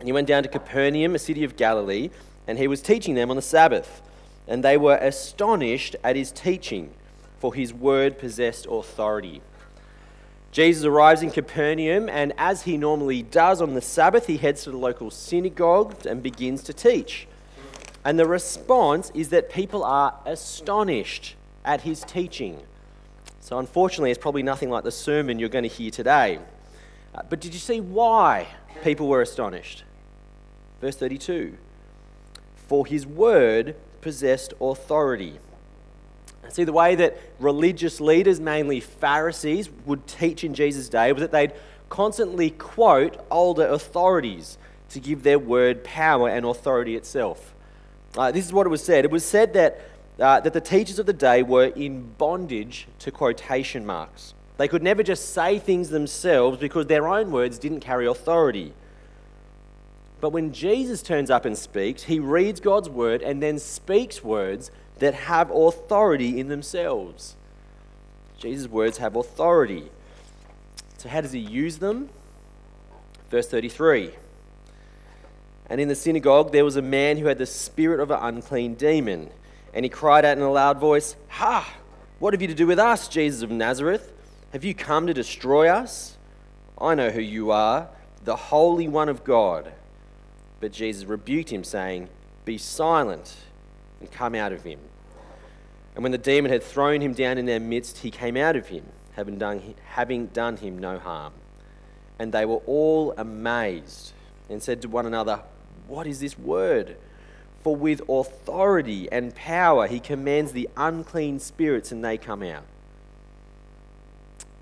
And 0.00 0.08
he 0.08 0.12
went 0.12 0.26
down 0.26 0.42
to 0.42 0.48
Capernaum, 0.48 1.14
a 1.14 1.18
city 1.18 1.44
of 1.44 1.56
Galilee 1.56 2.10
and 2.50 2.58
he 2.58 2.66
was 2.66 2.82
teaching 2.82 3.14
them 3.14 3.30
on 3.30 3.36
the 3.36 3.42
Sabbath. 3.42 4.02
And 4.48 4.64
they 4.64 4.76
were 4.76 4.96
astonished 4.96 5.94
at 6.02 6.16
his 6.16 6.32
teaching, 6.32 6.92
for 7.38 7.54
his 7.54 7.72
word 7.72 8.18
possessed 8.18 8.66
authority. 8.68 9.40
Jesus 10.50 10.84
arrives 10.84 11.22
in 11.22 11.30
Capernaum, 11.30 12.08
and 12.08 12.32
as 12.36 12.62
he 12.62 12.76
normally 12.76 13.22
does 13.22 13.62
on 13.62 13.74
the 13.74 13.80
Sabbath, 13.80 14.26
he 14.26 14.36
heads 14.36 14.64
to 14.64 14.72
the 14.72 14.76
local 14.76 15.12
synagogue 15.12 16.04
and 16.04 16.24
begins 16.24 16.64
to 16.64 16.72
teach. 16.72 17.28
And 18.04 18.18
the 18.18 18.26
response 18.26 19.12
is 19.14 19.28
that 19.28 19.48
people 19.48 19.84
are 19.84 20.18
astonished 20.26 21.36
at 21.64 21.82
his 21.82 22.02
teaching. 22.02 22.60
So, 23.38 23.58
unfortunately, 23.58 24.10
it's 24.10 24.18
probably 24.18 24.42
nothing 24.42 24.70
like 24.70 24.82
the 24.82 24.90
sermon 24.90 25.38
you're 25.38 25.48
going 25.48 25.62
to 25.62 25.68
hear 25.68 25.92
today. 25.92 26.40
Uh, 27.14 27.22
but 27.28 27.40
did 27.40 27.54
you 27.54 27.60
see 27.60 27.80
why 27.80 28.48
people 28.82 29.06
were 29.06 29.22
astonished? 29.22 29.84
Verse 30.80 30.96
32 30.96 31.56
for 32.70 32.86
his 32.86 33.04
word 33.04 33.74
possessed 34.00 34.54
authority. 34.60 35.40
See, 36.50 36.62
the 36.62 36.72
way 36.72 36.94
that 36.94 37.18
religious 37.40 38.00
leaders, 38.00 38.38
mainly 38.38 38.78
Pharisees, 38.78 39.68
would 39.86 40.06
teach 40.06 40.44
in 40.44 40.54
Jesus' 40.54 40.88
day 40.88 41.10
was 41.10 41.20
that 41.20 41.32
they'd 41.32 41.52
constantly 41.88 42.50
quote 42.50 43.16
older 43.28 43.66
authorities 43.66 44.56
to 44.90 45.00
give 45.00 45.24
their 45.24 45.36
word 45.36 45.82
power 45.82 46.28
and 46.28 46.46
authority 46.46 46.94
itself. 46.94 47.56
Uh, 48.16 48.30
this 48.30 48.46
is 48.46 48.52
what 48.52 48.68
it 48.68 48.70
was 48.70 48.84
said. 48.84 49.04
It 49.04 49.10
was 49.10 49.24
said 49.24 49.52
that, 49.54 49.80
uh, 50.20 50.38
that 50.38 50.52
the 50.52 50.60
teachers 50.60 51.00
of 51.00 51.06
the 51.06 51.12
day 51.12 51.42
were 51.42 51.66
in 51.66 52.12
bondage 52.18 52.86
to 53.00 53.10
quotation 53.10 53.84
marks. 53.84 54.32
They 54.58 54.68
could 54.68 54.84
never 54.84 55.02
just 55.02 55.34
say 55.34 55.58
things 55.58 55.88
themselves 55.88 56.58
because 56.58 56.86
their 56.86 57.08
own 57.08 57.32
words 57.32 57.58
didn't 57.58 57.80
carry 57.80 58.06
authority. 58.06 58.74
But 60.20 60.30
when 60.30 60.52
Jesus 60.52 61.02
turns 61.02 61.30
up 61.30 61.44
and 61.44 61.56
speaks, 61.56 62.04
he 62.04 62.18
reads 62.18 62.60
God's 62.60 62.88
word 62.88 63.22
and 63.22 63.42
then 63.42 63.58
speaks 63.58 64.22
words 64.22 64.70
that 64.98 65.14
have 65.14 65.50
authority 65.50 66.38
in 66.38 66.48
themselves. 66.48 67.36
Jesus' 68.38 68.68
words 68.68 68.98
have 68.98 69.16
authority. 69.16 69.90
So, 70.98 71.08
how 71.08 71.22
does 71.22 71.32
he 71.32 71.40
use 71.40 71.78
them? 71.78 72.10
Verse 73.30 73.48
33 73.48 74.10
And 75.68 75.80
in 75.80 75.88
the 75.88 75.94
synagogue 75.94 76.52
there 76.52 76.64
was 76.64 76.76
a 76.76 76.82
man 76.82 77.16
who 77.16 77.26
had 77.26 77.38
the 77.38 77.46
spirit 77.46 78.00
of 78.00 78.10
an 78.10 78.18
unclean 78.20 78.74
demon. 78.74 79.30
And 79.72 79.84
he 79.84 79.88
cried 79.88 80.24
out 80.24 80.36
in 80.36 80.42
a 80.42 80.50
loud 80.50 80.78
voice, 80.78 81.16
Ha! 81.28 81.76
What 82.18 82.34
have 82.34 82.42
you 82.42 82.48
to 82.48 82.54
do 82.54 82.66
with 82.66 82.78
us, 82.78 83.08
Jesus 83.08 83.42
of 83.42 83.50
Nazareth? 83.50 84.12
Have 84.52 84.64
you 84.64 84.74
come 84.74 85.06
to 85.06 85.14
destroy 85.14 85.68
us? 85.68 86.18
I 86.76 86.94
know 86.94 87.10
who 87.10 87.20
you 87.20 87.50
are, 87.50 87.88
the 88.24 88.36
Holy 88.36 88.88
One 88.88 89.08
of 89.08 89.22
God. 89.22 89.72
But 90.60 90.72
Jesus 90.72 91.04
rebuked 91.04 91.50
him, 91.50 91.64
saying, 91.64 92.08
Be 92.44 92.58
silent 92.58 93.34
and 93.98 94.10
come 94.10 94.34
out 94.34 94.52
of 94.52 94.62
him. 94.62 94.78
And 95.94 96.02
when 96.02 96.12
the 96.12 96.18
demon 96.18 96.52
had 96.52 96.62
thrown 96.62 97.00
him 97.00 97.14
down 97.14 97.38
in 97.38 97.46
their 97.46 97.60
midst, 97.60 97.98
he 97.98 98.10
came 98.10 98.36
out 98.36 98.56
of 98.56 98.68
him, 98.68 98.84
having 99.12 99.38
done, 99.38 99.74
having 99.86 100.26
done 100.26 100.58
him 100.58 100.78
no 100.78 100.98
harm. 100.98 101.32
And 102.18 102.32
they 102.32 102.44
were 102.44 102.60
all 102.66 103.14
amazed 103.16 104.12
and 104.48 104.62
said 104.62 104.82
to 104.82 104.88
one 104.88 105.06
another, 105.06 105.42
What 105.88 106.06
is 106.06 106.20
this 106.20 106.38
word? 106.38 106.96
For 107.62 107.74
with 107.74 108.02
authority 108.08 109.10
and 109.10 109.34
power 109.34 109.86
he 109.86 110.00
commands 110.00 110.52
the 110.52 110.68
unclean 110.76 111.40
spirits, 111.40 111.90
and 111.90 112.04
they 112.04 112.18
come 112.18 112.42
out. 112.42 112.64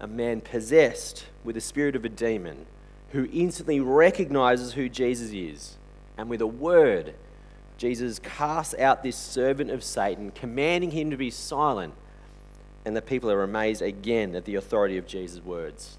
A 0.00 0.06
man 0.06 0.40
possessed 0.40 1.26
with 1.42 1.56
the 1.56 1.60
spirit 1.60 1.96
of 1.96 2.04
a 2.04 2.08
demon 2.08 2.66
who 3.10 3.28
instantly 3.32 3.80
recognizes 3.80 4.74
who 4.74 4.88
Jesus 4.88 5.32
is 5.32 5.77
and 6.18 6.28
with 6.28 6.42
a 6.42 6.46
word, 6.46 7.14
Jesus 7.78 8.18
casts 8.18 8.74
out 8.74 9.04
this 9.04 9.16
servant 9.16 9.70
of 9.70 9.84
Satan, 9.84 10.32
commanding 10.32 10.90
him 10.90 11.12
to 11.12 11.16
be 11.16 11.30
silent. 11.30 11.94
And 12.84 12.96
the 12.96 13.02
people 13.02 13.30
are 13.30 13.44
amazed 13.44 13.82
again 13.82 14.34
at 14.34 14.44
the 14.44 14.56
authority 14.56 14.98
of 14.98 15.06
Jesus' 15.06 15.42
words. 15.42 15.96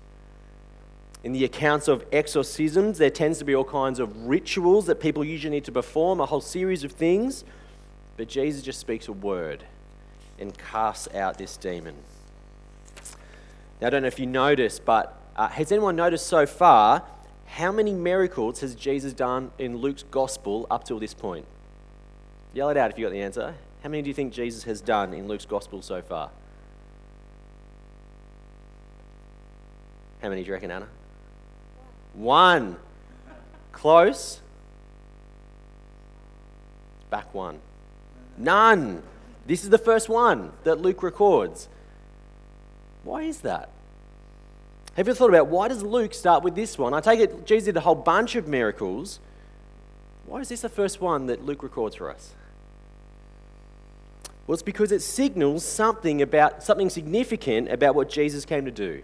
In 1.23 1.31
the 1.31 1.45
accounts 1.45 1.88
of 1.88 2.05
exorcisms, 2.11 2.97
there 2.97 3.09
tends 3.09 3.39
to 3.39 3.45
be 3.45 3.55
all 3.55 3.63
kinds 3.63 3.99
of 3.99 4.27
rituals 4.27 4.88
that 4.88 4.99
people 4.99 5.23
usually 5.23 5.51
need 5.51 5.65
to 5.65 5.71
perform, 5.71 6.19
a 6.19 6.25
whole 6.25 6.41
series 6.41 6.83
of 6.83 6.91
things. 6.91 7.45
But 8.17 8.27
Jesus 8.27 8.61
just 8.61 8.79
speaks 8.79 9.07
a 9.07 9.13
word 9.13 9.63
and 10.38 10.57
casts 10.57 11.07
out 11.13 11.38
this 11.38 11.55
demon. 11.55 11.95
Now, 13.79 13.88
I 13.88 13.89
don't 13.89 14.01
know 14.01 14.07
if 14.09 14.19
you 14.19 14.25
noticed, 14.25 14.83
but 14.83 15.31
uh, 15.38 15.47
has 15.47 15.71
anyone 15.71 15.95
noticed 15.95 16.27
so 16.27 16.45
far 16.45 17.05
how 17.50 17.72
many 17.72 17.94
miracles 17.94 18.62
has 18.62 18.75
Jesus 18.75 19.12
done 19.12 19.51
in 19.58 19.77
Luke's 19.77 20.03
gospel 20.03 20.68
up 20.70 20.84
till 20.84 21.00
this 21.00 21.13
point? 21.13 21.46
Yell 22.53 22.70
it 22.70 22.77
out 22.77 22.91
if 22.91 22.98
you 22.98 23.06
got 23.06 23.12
the 23.12 23.22
answer. 23.22 23.56
How 23.84 23.89
many 23.89 24.01
do 24.01 24.08
you 24.08 24.13
think 24.13 24.34
Jesus 24.34 24.63
has 24.63 24.82
done 24.82 25.13
in 25.13 25.27
Luke's 25.27 25.46
gospel 25.46 25.82
so 25.82 26.01
far? 26.01 26.29
How 30.22 30.29
many 30.29 30.41
do 30.41 30.48
you 30.48 30.53
reckon, 30.53 30.72
Anna? 30.72 30.88
One. 32.13 32.77
Close. 33.72 34.41
Back 37.10 37.34
one. 37.34 37.60
None. 38.38 39.01
This 39.46 39.63
is 39.63 39.70
the 39.70 39.77
first 39.77 40.08
one 40.08 40.51
that 40.63 40.79
Luke 40.79 41.01
records. 41.01 41.68
Why 43.03 43.24
is 43.24 43.41
that? 43.41 43.70
Have 44.96 45.08
you 45.08 45.13
thought 45.13 45.29
about 45.29 45.48
why 45.48 45.67
does 45.67 45.84
Luke 45.84 46.13
start 46.13 46.43
with 46.43 46.55
this 46.55 46.77
one? 46.77 46.93
I 46.93 47.01
take 47.01 47.19
it 47.19 47.46
Jesus 47.46 47.65
did 47.65 47.77
a 47.77 47.81
whole 47.81 47.96
bunch 47.96 48.36
of 48.36 48.48
miracles. 48.48 49.19
Why 50.25 50.39
is 50.39 50.50
this 50.50 50.62
the 50.62 50.69
first 50.69 51.01
one 51.01 51.27
that 51.27 51.46
Luke 51.46 51.63
records 51.63 51.96
for 51.96 52.10
us? 52.10 52.34
Well, 54.46 54.53
it's 54.53 54.63
because 54.63 54.91
it 54.91 55.01
signals 55.01 55.63
something 55.63 56.22
about 56.22 56.63
something 56.63 56.89
significant 56.89 57.72
about 57.72 57.96
what 57.96 58.10
Jesus 58.10 58.46
came 58.46 58.65
to 58.65 58.72
do. 58.72 59.03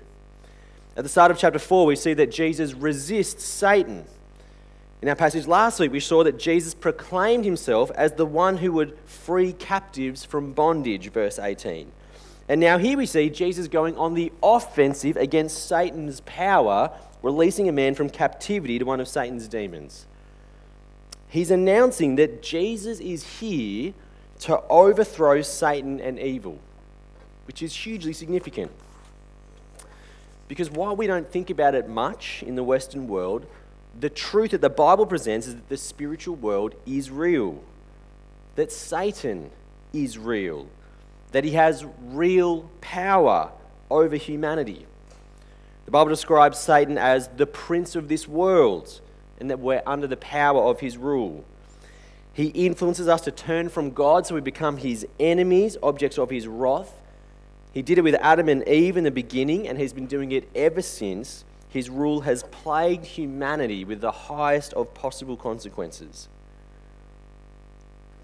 At 0.98 1.04
the 1.04 1.10
start 1.10 1.30
of 1.30 1.38
chapter 1.38 1.60
4, 1.60 1.86
we 1.86 1.96
see 1.96 2.14
that 2.14 2.32
Jesus 2.32 2.74
resists 2.74 3.44
Satan. 3.44 4.06
In 5.02 5.10
our 5.10 5.16
passage 5.16 5.46
last 5.46 5.80
week, 5.80 5.92
we 5.92 6.00
saw 6.00 6.24
that 6.24 6.40
Jesus 6.40 6.74
proclaimed 6.74 7.46
himself 7.46 7.92
as 7.92 8.14
the 8.14 8.26
one 8.26 8.58
who 8.58 8.72
would 8.74 8.98
free 9.06 9.54
captives 9.54 10.24
from 10.24 10.54
bondage, 10.54 11.12
verse 11.12 11.38
18. 11.38 11.92
And 12.48 12.62
now 12.62 12.78
here 12.78 12.98
we 12.98 13.06
see 13.06 13.30
Jesus 13.30 13.68
going 13.68 13.98
on 13.98 14.14
the 14.14 14.32
offensive 14.44 15.18
against 15.18 15.68
Satan's 15.68 16.22
power, 16.22 16.92
releasing 17.24 17.68
a 17.68 17.72
man 17.72 17.96
from 17.96 18.10
captivity 18.10 18.78
to 18.78 18.86
one 18.86 19.00
of 19.00 19.08
Satan's 19.08 19.48
demons. 19.48 20.06
He's 21.28 21.50
announcing 21.52 22.16
that 22.18 22.44
Jesus 22.44 23.00
is 23.00 23.40
here 23.40 23.94
to 24.40 24.62
overthrow 24.70 25.42
Satan 25.42 26.00
and 26.00 26.20
evil, 26.20 26.60
which 27.48 27.64
is 27.64 27.76
hugely 27.76 28.14
significant. 28.14 28.72
Because 30.48 30.70
while 30.70 30.96
we 30.96 31.08
don't 31.08 31.30
think 31.30 31.50
about 31.50 31.74
it 31.74 31.90
much 31.90 32.44
in 32.44 32.56
the 32.56 32.64
Western 32.64 33.08
world, 33.08 33.48
the 34.00 34.10
truth 34.10 34.52
that 34.52 34.62
the 34.62 34.70
Bible 34.70 35.06
presents 35.06 35.48
is 35.48 35.56
that 35.56 35.70
the 35.70 35.78
spiritual 35.78 36.36
world 36.36 36.76
is 36.86 37.10
real, 37.10 37.64
that 38.56 38.72
Satan 38.72 39.50
is 39.94 40.18
real, 40.18 40.68
that 41.36 41.44
he 41.44 41.52
has 41.52 41.86
real 42.02 42.62
power 42.80 43.52
over 43.92 44.16
humanity. 44.16 44.86
The 45.84 45.92
Bible 45.92 46.08
describes 46.08 46.58
Satan 46.58 46.98
as 46.98 47.28
the 47.28 47.46
prince 47.46 47.98
of 47.98 48.08
this 48.08 48.26
world 48.26 49.02
and 49.42 49.50
that 49.50 49.60
we're 49.60 49.84
under 49.86 50.08
the 50.08 50.16
power 50.16 50.62
of 50.64 50.80
his 50.80 50.96
rule. 50.96 51.44
He 52.32 52.46
influences 52.46 53.10
us 53.10 53.20
to 53.20 53.32
turn 53.32 53.68
from 53.68 53.92
God 53.92 54.26
so 54.26 54.36
we 54.36 54.40
become 54.40 54.78
his 54.78 55.06
enemies, 55.20 55.76
objects 55.84 56.18
of 56.18 56.30
his 56.30 56.48
wrath. 56.48 56.94
He 57.74 57.82
did 57.82 57.98
it 57.98 58.04
with 58.06 58.16
Adam 58.22 58.48
and 58.48 58.66
Eve 58.66 58.96
in 58.96 59.04
the 59.04 59.12
beginning, 59.12 59.68
and 59.68 59.78
he's 59.78 59.92
been 59.92 60.08
doing 60.08 60.32
it 60.32 60.48
ever 60.56 60.82
since. 60.82 61.44
His 61.68 61.90
rule 61.90 62.22
has 62.22 62.44
plagued 62.44 63.06
humanity 63.06 63.84
with 63.84 64.00
the 64.00 64.14
highest 64.14 64.72
of 64.72 64.94
possible 64.94 65.36
consequences. 65.36 66.30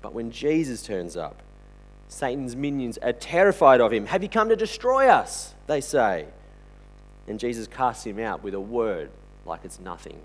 But 0.01 0.13
when 0.13 0.31
Jesus 0.31 0.81
turns 0.81 1.17
up, 1.17 1.43
Satan's 2.11 2.57
minions 2.57 2.97
are 2.97 3.13
terrified 3.13 3.79
of 3.79 3.93
him. 3.93 4.05
Have 4.07 4.21
you 4.21 4.27
come 4.27 4.49
to 4.49 4.55
destroy 4.57 5.07
us? 5.07 5.55
They 5.67 5.79
say. 5.79 6.27
And 7.25 7.39
Jesus 7.39 7.67
casts 7.67 8.05
him 8.05 8.19
out 8.19 8.43
with 8.43 8.53
a 8.53 8.59
word 8.59 9.11
like 9.45 9.61
it's 9.63 9.79
nothing. 9.79 10.19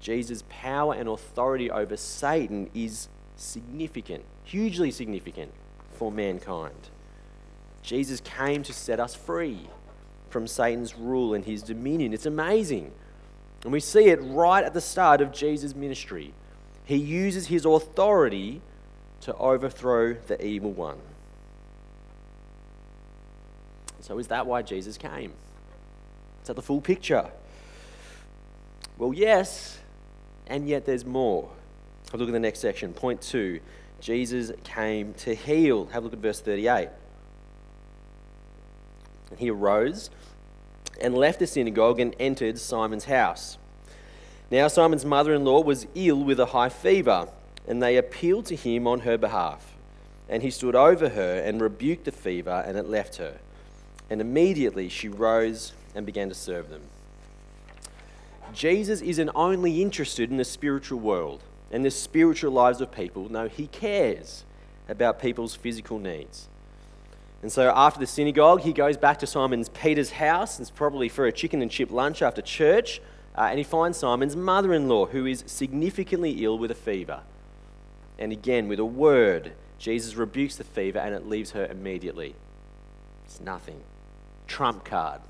Jesus' 0.00 0.42
power 0.48 0.92
and 0.92 1.08
authority 1.08 1.70
over 1.70 1.96
Satan 1.96 2.68
is 2.74 3.08
significant, 3.36 4.24
hugely 4.42 4.90
significant 4.90 5.52
for 5.92 6.10
mankind. 6.10 6.90
Jesus 7.82 8.20
came 8.20 8.64
to 8.64 8.72
set 8.72 8.98
us 8.98 9.14
free 9.14 9.68
from 10.30 10.48
Satan's 10.48 10.96
rule 10.96 11.32
and 11.32 11.44
his 11.44 11.62
dominion. 11.62 12.12
It's 12.12 12.26
amazing. 12.26 12.90
And 13.62 13.72
we 13.72 13.78
see 13.78 14.06
it 14.06 14.18
right 14.20 14.64
at 14.64 14.74
the 14.74 14.80
start 14.80 15.20
of 15.20 15.32
Jesus' 15.32 15.76
ministry. 15.76 16.34
He 16.84 16.96
uses 16.96 17.46
his 17.46 17.64
authority 17.64 18.62
to 19.22 19.34
overthrow 19.36 20.14
the 20.14 20.44
evil 20.44 20.72
one. 20.72 20.98
So, 24.00 24.18
is 24.18 24.28
that 24.28 24.46
why 24.46 24.62
Jesus 24.62 24.96
came? 24.96 25.32
Is 26.42 26.48
that 26.48 26.54
the 26.54 26.62
full 26.62 26.80
picture? 26.80 27.30
Well, 28.98 29.12
yes, 29.12 29.78
and 30.46 30.68
yet 30.68 30.86
there's 30.86 31.04
more. 31.04 31.50
Have 32.06 32.14
a 32.14 32.16
look 32.18 32.28
at 32.28 32.32
the 32.32 32.40
next 32.40 32.60
section. 32.60 32.92
Point 32.92 33.20
two 33.20 33.60
Jesus 34.00 34.50
came 34.64 35.14
to 35.14 35.34
heal. 35.34 35.86
Have 35.86 36.02
a 36.02 36.06
look 36.06 36.12
at 36.14 36.18
verse 36.18 36.40
38. 36.40 36.88
And 39.30 39.38
he 39.38 39.50
arose 39.50 40.10
and 41.00 41.14
left 41.14 41.38
the 41.38 41.46
synagogue 41.46 42.00
and 42.00 42.14
entered 42.18 42.58
Simon's 42.58 43.04
house. 43.04 43.58
Now, 44.50 44.68
Simon's 44.68 45.04
mother 45.04 45.32
in 45.34 45.44
law 45.44 45.60
was 45.60 45.86
ill 45.94 46.24
with 46.24 46.40
a 46.40 46.46
high 46.46 46.68
fever, 46.68 47.28
and 47.66 47.82
they 47.82 47.96
appealed 47.96 48.46
to 48.46 48.56
him 48.56 48.86
on 48.86 49.00
her 49.00 49.18
behalf. 49.18 49.76
And 50.28 50.42
he 50.42 50.50
stood 50.50 50.74
over 50.74 51.08
her 51.08 51.40
and 51.40 51.60
rebuked 51.60 52.04
the 52.04 52.12
fever, 52.12 52.64
and 52.66 52.78
it 52.78 52.88
left 52.88 53.16
her. 53.16 53.38
And 54.08 54.20
immediately 54.20 54.88
she 54.88 55.08
rose 55.08 55.72
and 55.94 56.06
began 56.06 56.28
to 56.28 56.34
serve 56.34 56.70
them. 56.70 56.82
Jesus 58.52 59.00
isn't 59.00 59.30
only 59.34 59.82
interested 59.82 60.30
in 60.30 60.36
the 60.36 60.44
spiritual 60.44 60.98
world 60.98 61.42
and 61.70 61.84
the 61.84 61.90
spiritual 61.90 62.52
lives 62.52 62.80
of 62.80 62.90
people, 62.90 63.30
no, 63.30 63.48
he 63.48 63.66
cares 63.68 64.44
about 64.88 65.20
people's 65.20 65.54
physical 65.54 65.98
needs. 65.98 66.48
And 67.42 67.50
so 67.50 67.72
after 67.74 68.00
the 68.00 68.06
synagogue, 68.06 68.62
he 68.62 68.72
goes 68.72 68.96
back 68.96 69.18
to 69.20 69.26
Simon's 69.26 69.68
Peter's 69.70 70.10
house. 70.10 70.60
It's 70.60 70.70
probably 70.70 71.08
for 71.08 71.26
a 71.26 71.32
chicken 71.32 71.62
and 71.62 71.70
chip 71.70 71.90
lunch 71.90 72.22
after 72.22 72.42
church. 72.42 73.00
Uh, 73.34 73.42
and 73.42 73.58
he 73.58 73.64
finds 73.64 73.96
Simon's 73.96 74.36
mother 74.36 74.74
in 74.74 74.88
law, 74.88 75.06
who 75.06 75.24
is 75.24 75.44
significantly 75.46 76.44
ill 76.44 76.58
with 76.58 76.70
a 76.70 76.74
fever. 76.74 77.22
And 78.20 78.30
again, 78.30 78.68
with 78.68 78.78
a 78.78 78.84
word, 78.84 79.52
Jesus 79.78 80.14
rebukes 80.14 80.56
the 80.56 80.64
fever 80.64 80.98
and 80.98 81.14
it 81.14 81.26
leaves 81.26 81.52
her 81.52 81.66
immediately. 81.66 82.34
It's 83.24 83.40
nothing. 83.40 83.80
Trump 84.46 84.84
card. 84.84 85.22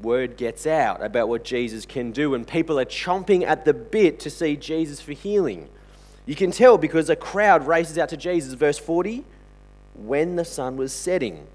Word 0.00 0.36
gets 0.36 0.66
out 0.66 1.02
about 1.02 1.28
what 1.28 1.42
Jesus 1.44 1.84
can 1.84 2.12
do, 2.12 2.34
and 2.34 2.46
people 2.46 2.78
are 2.78 2.84
chomping 2.84 3.44
at 3.44 3.64
the 3.64 3.74
bit 3.74 4.20
to 4.20 4.30
see 4.30 4.54
Jesus 4.54 5.00
for 5.00 5.12
healing. 5.12 5.68
You 6.24 6.36
can 6.36 6.52
tell 6.52 6.78
because 6.78 7.10
a 7.10 7.16
crowd 7.16 7.66
races 7.66 7.98
out 7.98 8.10
to 8.10 8.16
Jesus. 8.16 8.54
Verse 8.54 8.78
40 8.78 9.24
when 9.98 10.36
the 10.36 10.44
sun 10.44 10.76
was 10.76 10.92
setting. 10.92 11.46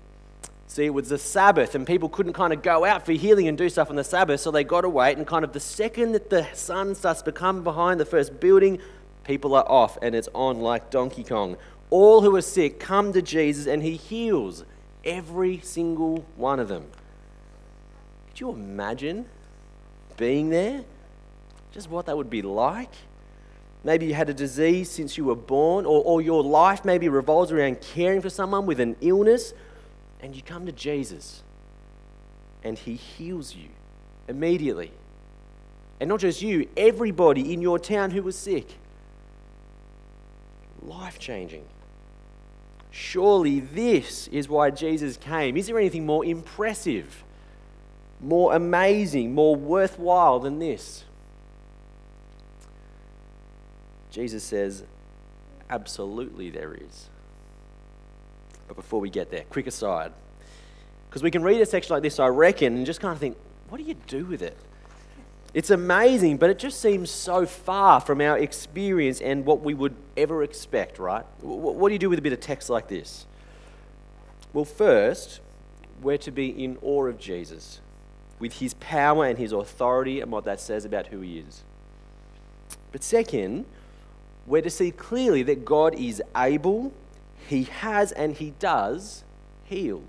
See, 0.68 0.86
it 0.86 0.94
was 0.94 1.10
the 1.10 1.18
Sabbath, 1.18 1.76
and 1.76 1.86
people 1.86 2.10
couldn't 2.10 2.34
kind 2.34 2.52
of 2.52 2.62
go 2.62 2.84
out 2.84 3.06
for 3.06 3.12
healing 3.12 3.48
and 3.48 3.58
do 3.58 3.70
stuff 3.70 3.90
on 3.90 3.96
the 3.96 4.04
Sabbath, 4.04 4.42
so 4.42 4.50
they 4.50 4.64
got 4.64 4.82
to 4.82 4.90
wait. 4.90 5.18
And 5.18 5.28
kind 5.28 5.46
of 5.46 5.54
the 5.54 5.60
second 5.60 6.14
that 6.14 6.30
the 6.30 6.48
sun 6.54 6.96
starts 6.96 7.22
to 7.24 7.32
come 7.32 7.64
behind 7.64 8.00
the 8.00 8.06
first 8.06 8.40
building, 8.40 8.80
people 9.24 9.56
are 9.56 9.70
off, 9.70 9.98
and 10.02 10.16
it's 10.16 10.30
on 10.34 10.60
like 10.60 10.90
Donkey 10.90 11.24
Kong. 11.24 11.58
All 11.90 12.22
who 12.22 12.36
are 12.36 12.42
sick 12.42 12.80
come 12.80 13.14
to 13.14 13.22
Jesus, 13.22 13.68
and 13.68 13.84
he 13.84 13.96
heals 13.96 14.64
every 15.06 15.60
single 15.60 16.26
one 16.36 16.60
of 16.60 16.68
them. 16.68 16.86
Could 18.30 18.40
you 18.40 18.50
imagine 18.50 19.26
being 20.18 20.50
there? 20.50 20.84
Just 21.72 21.90
what 21.90 22.06
that 22.08 22.18
would 22.18 22.30
be 22.30 22.42
like? 22.42 22.92
Maybe 23.84 24.06
you 24.06 24.14
had 24.14 24.30
a 24.30 24.34
disease 24.34 24.90
since 24.90 25.18
you 25.18 25.26
were 25.26 25.36
born, 25.36 25.86
or, 25.86 26.04
or 26.04 26.22
your 26.22 26.42
life 26.42 26.86
maybe 26.86 27.10
revolves 27.10 27.52
around 27.52 27.82
caring 27.82 28.22
for 28.22 28.30
someone 28.30 28.66
with 28.66 28.80
an 28.80 28.96
illness, 29.02 29.54
and 30.22 30.36
you 30.36 30.42
come 30.42 30.66
to 30.66 30.72
Jesus 30.72 31.44
and 32.64 32.78
He 32.78 32.96
heals 32.96 33.56
you 33.56 33.70
immediately. 34.28 34.92
And 36.00 36.10
not 36.10 36.20
just 36.20 36.42
you, 36.42 36.68
everybody 36.76 37.54
in 37.54 37.62
your 37.62 37.78
town 37.78 38.12
who 38.12 38.24
was 38.24 38.38
sick. 38.38 38.68
Life 40.86 41.20
changing. 41.20 41.66
Surely 42.92 43.60
this 43.60 44.28
is 44.28 44.48
why 44.48 44.70
Jesus 44.70 45.18
came. 45.18 45.58
Is 45.58 45.68
there 45.68 45.80
anything 45.80 46.06
more 46.06 46.24
impressive, 46.24 47.24
more 48.22 48.54
amazing, 48.54 49.34
more 49.34 49.56
worthwhile 49.56 50.40
than 50.40 50.60
this? 50.60 51.04
Jesus 54.12 54.44
says, 54.44 54.84
Absolutely, 55.70 56.52
there 56.52 56.76
is. 56.76 57.10
But 58.68 58.76
before 58.76 59.00
we 59.00 59.10
get 59.10 59.32
there, 59.32 59.44
quick 59.50 59.66
aside. 59.66 60.14
Because 61.10 61.24
we 61.24 61.32
can 61.32 61.42
read 61.42 61.62
a 61.62 61.66
section 61.66 61.94
like 61.96 62.04
this, 62.04 62.20
I 62.20 62.28
reckon, 62.28 62.76
and 62.76 62.86
just 62.86 63.02
kind 63.02 63.12
of 63.12 63.20
think, 63.20 63.38
what 63.70 63.80
do 63.80 63.84
you 63.84 63.96
do 64.08 64.26
with 64.26 64.44
it? 64.44 64.56
It's 65.54 65.70
amazing, 65.70 66.38
but 66.38 66.50
it 66.50 66.58
just 66.58 66.82
seems 66.82 67.12
so 67.12 67.46
far 67.46 68.02
from 68.02 68.22
our 68.22 68.38
experience 68.38 69.22
and 69.22 69.46
what 69.46 69.62
we 69.62 69.76
would 69.76 69.96
ever 70.18 70.42
expect, 70.42 70.98
right? 70.98 71.26
What 71.42 71.90
do 71.90 71.94
you 71.94 72.00
do 72.00 72.10
with 72.10 72.18
a 72.18 72.24
bit 72.24 72.34
of 72.34 72.40
text 72.40 72.70
like 72.70 72.88
this? 72.88 73.28
Well, 74.52 74.66
first, 74.66 75.42
we're 76.02 76.18
to 76.20 76.32
be 76.32 76.50
in 76.50 76.78
awe 76.82 77.06
of 77.06 77.20
Jesus 77.20 77.82
with 78.40 78.54
his 78.54 78.74
power 78.76 79.26
and 79.26 79.38
his 79.38 79.52
authority 79.52 80.22
and 80.22 80.32
what 80.32 80.44
that 80.46 80.60
says 80.60 80.86
about 80.86 81.08
who 81.08 81.22
he 81.22 81.40
is. 81.40 81.64
But 82.92 83.04
second, 83.04 83.66
we're 84.48 84.62
to 84.64 84.70
see 84.72 84.92
clearly 84.92 85.44
that 85.44 85.66
God 85.66 85.96
is 85.96 86.22
able, 86.36 86.94
he 87.48 87.64
has, 87.64 88.12
and 88.12 88.36
he 88.36 88.52
does 88.60 89.24
heal. 89.66 90.02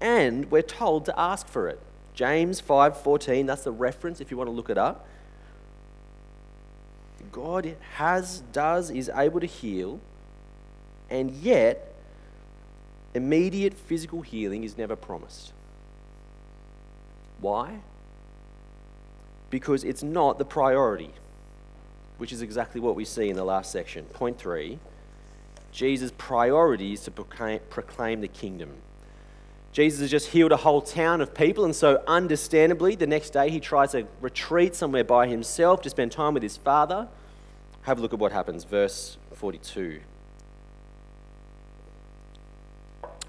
And 0.00 0.50
we're 0.50 0.62
told 0.62 1.06
to 1.06 1.18
ask 1.18 1.48
for 1.48 1.68
it. 1.68 1.80
James 2.14 2.60
5:14, 2.60 3.46
that's 3.46 3.64
the 3.64 3.72
reference 3.72 4.20
if 4.20 4.30
you 4.30 4.36
want 4.36 4.48
to 4.48 4.52
look 4.52 4.70
it 4.70 4.78
up. 4.78 5.06
God 7.30 7.76
has, 7.94 8.40
does, 8.52 8.90
is 8.90 9.10
able 9.14 9.40
to 9.40 9.46
heal, 9.46 10.00
and 11.08 11.30
yet 11.30 11.94
immediate 13.14 13.74
physical 13.74 14.20
healing 14.20 14.64
is 14.64 14.76
never 14.76 14.96
promised. 14.96 15.52
Why? 17.40 17.80
Because 19.50 19.82
it's 19.82 20.02
not 20.02 20.38
the 20.38 20.44
priority, 20.44 21.12
which 22.18 22.32
is 22.32 22.42
exactly 22.42 22.80
what 22.80 22.94
we 22.94 23.04
see 23.04 23.30
in 23.30 23.36
the 23.36 23.44
last 23.44 23.72
section. 23.72 24.04
Point 24.06 24.38
three 24.38 24.78
Jesus' 25.72 26.12
priority 26.18 26.92
is 26.92 27.02
to 27.04 27.10
proclaim, 27.10 27.60
proclaim 27.70 28.20
the 28.20 28.28
kingdom. 28.28 28.74
Jesus 29.72 30.00
has 30.00 30.10
just 30.10 30.28
healed 30.28 30.52
a 30.52 30.56
whole 30.56 30.82
town 30.82 31.22
of 31.22 31.34
people, 31.34 31.64
and 31.64 31.74
so 31.74 32.02
understandably, 32.06 32.94
the 32.94 33.06
next 33.06 33.30
day 33.30 33.48
he 33.48 33.58
tries 33.58 33.92
to 33.92 34.06
retreat 34.20 34.74
somewhere 34.74 35.04
by 35.04 35.26
himself 35.26 35.80
to 35.82 35.90
spend 35.90 36.12
time 36.12 36.34
with 36.34 36.42
his 36.42 36.58
father. 36.58 37.08
Have 37.82 37.98
a 37.98 38.02
look 38.02 38.12
at 38.12 38.18
what 38.18 38.32
happens, 38.32 38.64
verse 38.64 39.16
42. 39.32 40.00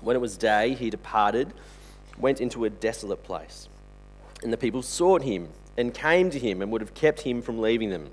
When 0.02 0.18
it 0.18 0.20
was 0.20 0.36
day, 0.38 0.74
he 0.74 0.90
departed, 0.90 1.54
went 2.20 2.42
into 2.42 2.66
a 2.66 2.70
desolate 2.70 3.24
place, 3.24 3.70
and 4.44 4.52
the 4.52 4.58
people 4.58 4.82
sought 4.82 5.24
him 5.24 5.48
and 5.78 5.94
came 5.94 6.30
to 6.30 6.38
him 6.38 6.62
and 6.62 6.72
would 6.74 6.82
have 6.82 6.94
kept 6.94 7.22
him 7.22 7.42
from 7.42 7.60
leaving 7.60 7.90
them 7.90 8.12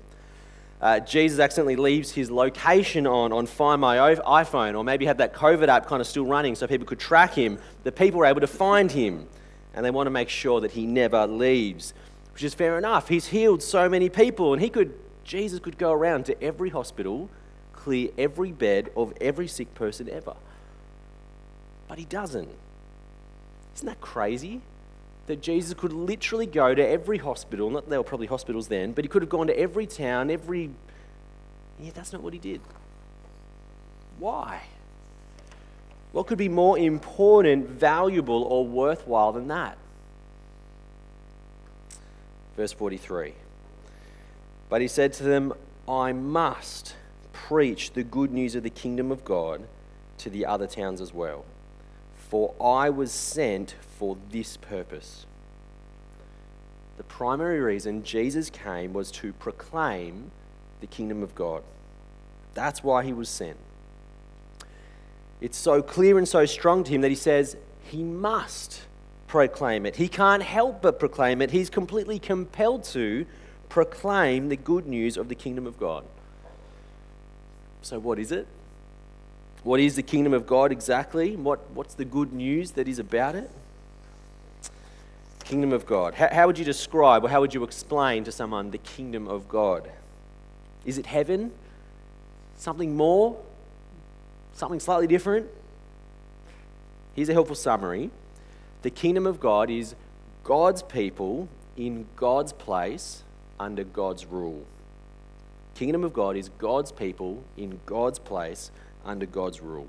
uh, 0.81 0.99
Jesus 0.99 1.39
accidentally 1.39 1.75
leaves 1.75 2.11
his 2.11 2.31
location 2.31 3.05
on 3.05 3.31
on 3.31 3.45
Find 3.45 3.79
My 3.79 3.97
iPhone, 3.97 4.75
or 4.75 4.83
maybe 4.83 5.05
had 5.05 5.19
that 5.19 5.33
COVID 5.33 5.67
app 5.67 5.85
kind 5.85 6.01
of 6.01 6.07
still 6.07 6.25
running 6.25 6.55
so 6.55 6.65
people 6.65 6.87
could 6.87 6.99
track 6.99 7.33
him, 7.33 7.59
the 7.83 7.91
people 7.91 8.19
were 8.19 8.25
able 8.25 8.41
to 8.41 8.47
find 8.47 8.91
him. 8.91 9.27
And 9.73 9.85
they 9.85 9.91
want 9.91 10.07
to 10.07 10.11
make 10.11 10.27
sure 10.27 10.59
that 10.61 10.71
he 10.71 10.85
never 10.85 11.27
leaves, 11.27 11.93
which 12.33 12.43
is 12.43 12.53
fair 12.53 12.77
enough. 12.77 13.07
He's 13.07 13.27
healed 13.27 13.61
so 13.61 13.87
many 13.87 14.09
people, 14.09 14.53
and 14.53 14.61
he 14.61 14.69
could, 14.69 14.93
Jesus 15.23 15.59
could 15.59 15.77
go 15.77 15.91
around 15.91 16.25
to 16.25 16.43
every 16.43 16.69
hospital, 16.69 17.29
clear 17.71 18.09
every 18.17 18.51
bed 18.51 18.89
of 18.97 19.13
every 19.21 19.47
sick 19.47 19.73
person 19.75 20.09
ever. 20.09 20.35
But 21.87 21.99
he 21.99 22.05
doesn't. 22.05 22.49
Isn't 23.75 23.87
that 23.87 24.01
crazy? 24.01 24.61
That 25.27 25.41
Jesus 25.41 25.73
could 25.73 25.93
literally 25.93 26.45
go 26.45 26.73
to 26.73 26.85
every 26.85 27.17
hospital, 27.17 27.69
not 27.69 27.89
there 27.89 27.99
were 27.99 28.03
probably 28.03 28.27
hospitals 28.27 28.67
then, 28.67 28.91
but 28.91 29.05
he 29.05 29.09
could 29.09 29.21
have 29.21 29.29
gone 29.29 29.47
to 29.47 29.57
every 29.57 29.85
town, 29.85 30.29
every. 30.29 30.71
Yeah, 31.79 31.91
that's 31.93 32.11
not 32.11 32.21
what 32.21 32.33
he 32.33 32.39
did. 32.39 32.61
Why? 34.19 34.61
What 36.11 36.27
could 36.27 36.37
be 36.37 36.49
more 36.49 36.77
important, 36.77 37.69
valuable, 37.69 38.43
or 38.43 38.67
worthwhile 38.67 39.31
than 39.31 39.47
that? 39.47 39.77
Verse 42.57 42.73
43. 42.73 43.33
But 44.69 44.81
he 44.81 44.87
said 44.87 45.13
to 45.13 45.23
them, 45.23 45.53
I 45.87 46.11
must 46.11 46.95
preach 47.31 47.93
the 47.93 48.03
good 48.03 48.31
news 48.31 48.55
of 48.55 48.63
the 48.63 48.69
kingdom 48.69 49.11
of 49.11 49.23
God 49.23 49.67
to 50.19 50.29
the 50.29 50.45
other 50.45 50.67
towns 50.67 51.01
as 51.01 51.13
well 51.13 51.45
for 52.31 52.53
I 52.61 52.89
was 52.89 53.11
sent 53.11 53.75
for 53.97 54.15
this 54.29 54.55
purpose. 54.55 55.25
The 56.95 57.03
primary 57.03 57.59
reason 57.59 58.03
Jesus 58.03 58.49
came 58.49 58.93
was 58.93 59.11
to 59.11 59.33
proclaim 59.33 60.31
the 60.79 60.87
kingdom 60.87 61.23
of 61.23 61.35
God. 61.35 61.61
That's 62.53 62.85
why 62.85 63.03
he 63.03 63.11
was 63.11 63.27
sent. 63.27 63.57
It's 65.41 65.57
so 65.57 65.81
clear 65.81 66.17
and 66.17 66.25
so 66.25 66.45
strong 66.45 66.85
to 66.85 66.91
him 66.93 67.01
that 67.01 67.09
he 67.09 67.15
says 67.15 67.57
he 67.83 68.01
must 68.01 68.83
proclaim 69.27 69.85
it. 69.85 69.97
He 69.97 70.07
can't 70.07 70.41
help 70.41 70.81
but 70.81 70.99
proclaim 70.99 71.41
it. 71.41 71.51
He's 71.51 71.69
completely 71.69 72.17
compelled 72.17 72.85
to 72.85 73.25
proclaim 73.67 74.47
the 74.47 74.55
good 74.55 74.87
news 74.87 75.17
of 75.17 75.27
the 75.27 75.35
kingdom 75.35 75.67
of 75.67 75.77
God. 75.77 76.05
So, 77.81 77.99
what 77.99 78.19
is 78.19 78.31
it? 78.31 78.47
What 79.63 79.79
is 79.79 79.95
the 79.95 80.03
kingdom 80.03 80.33
of 80.33 80.47
God 80.47 80.71
exactly? 80.71 81.35
What, 81.35 81.69
what's 81.71 81.93
the 81.93 82.05
good 82.05 82.33
news 82.33 82.71
that 82.71 82.87
is 82.87 82.97
about 82.97 83.35
it? 83.35 83.49
Kingdom 85.43 85.71
of 85.71 85.85
God. 85.85 86.15
How, 86.15 86.29
how 86.31 86.47
would 86.47 86.57
you 86.57 86.65
describe 86.65 87.23
or 87.23 87.29
how 87.29 87.41
would 87.41 87.53
you 87.53 87.63
explain 87.63 88.23
to 88.23 88.31
someone 88.31 88.71
the 88.71 88.79
kingdom 88.79 89.27
of 89.27 89.47
God? 89.47 89.91
Is 90.85 90.97
it 90.97 91.05
heaven? 91.05 91.51
Something 92.57 92.95
more? 92.95 93.39
Something 94.53 94.79
slightly 94.79 95.07
different? 95.07 95.47
Here's 97.13 97.29
a 97.29 97.33
helpful 97.33 97.55
summary 97.55 98.09
The 98.81 98.89
kingdom 98.89 99.27
of 99.27 99.39
God 99.39 99.69
is 99.69 99.95
God's 100.43 100.81
people 100.81 101.49
in 101.77 102.07
God's 102.15 102.53
place 102.53 103.23
under 103.59 103.83
God's 103.83 104.25
rule. 104.25 104.65
Kingdom 105.75 106.03
of 106.03 106.13
God 106.13 106.35
is 106.35 106.49
God's 106.57 106.91
people 106.91 107.43
in 107.57 107.79
God's 107.85 108.19
place 108.19 108.71
under 109.05 109.25
God's 109.25 109.61
rule. 109.61 109.87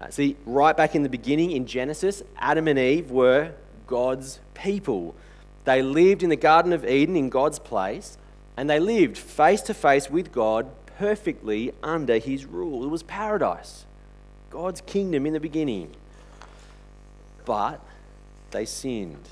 Uh, 0.00 0.10
see, 0.10 0.36
right 0.46 0.76
back 0.76 0.94
in 0.94 1.02
the 1.02 1.08
beginning 1.08 1.52
in 1.52 1.66
Genesis, 1.66 2.22
Adam 2.36 2.66
and 2.66 2.78
Eve 2.78 3.10
were 3.10 3.52
God's 3.86 4.40
people. 4.54 5.14
They 5.64 5.82
lived 5.82 6.22
in 6.22 6.30
the 6.30 6.36
Garden 6.36 6.72
of 6.72 6.84
Eden 6.84 7.14
in 7.14 7.28
God's 7.28 7.58
place, 7.58 8.18
and 8.56 8.68
they 8.68 8.80
lived 8.80 9.16
face 9.16 9.60
to 9.62 9.74
face 9.74 10.10
with 10.10 10.32
God 10.32 10.68
perfectly 10.98 11.72
under 11.82 12.18
his 12.18 12.44
rule. 12.44 12.84
It 12.84 12.88
was 12.88 13.02
paradise, 13.02 13.86
God's 14.50 14.80
kingdom 14.80 15.26
in 15.26 15.32
the 15.32 15.40
beginning. 15.40 15.94
But 17.44 17.80
they 18.50 18.64
sinned. 18.64 19.28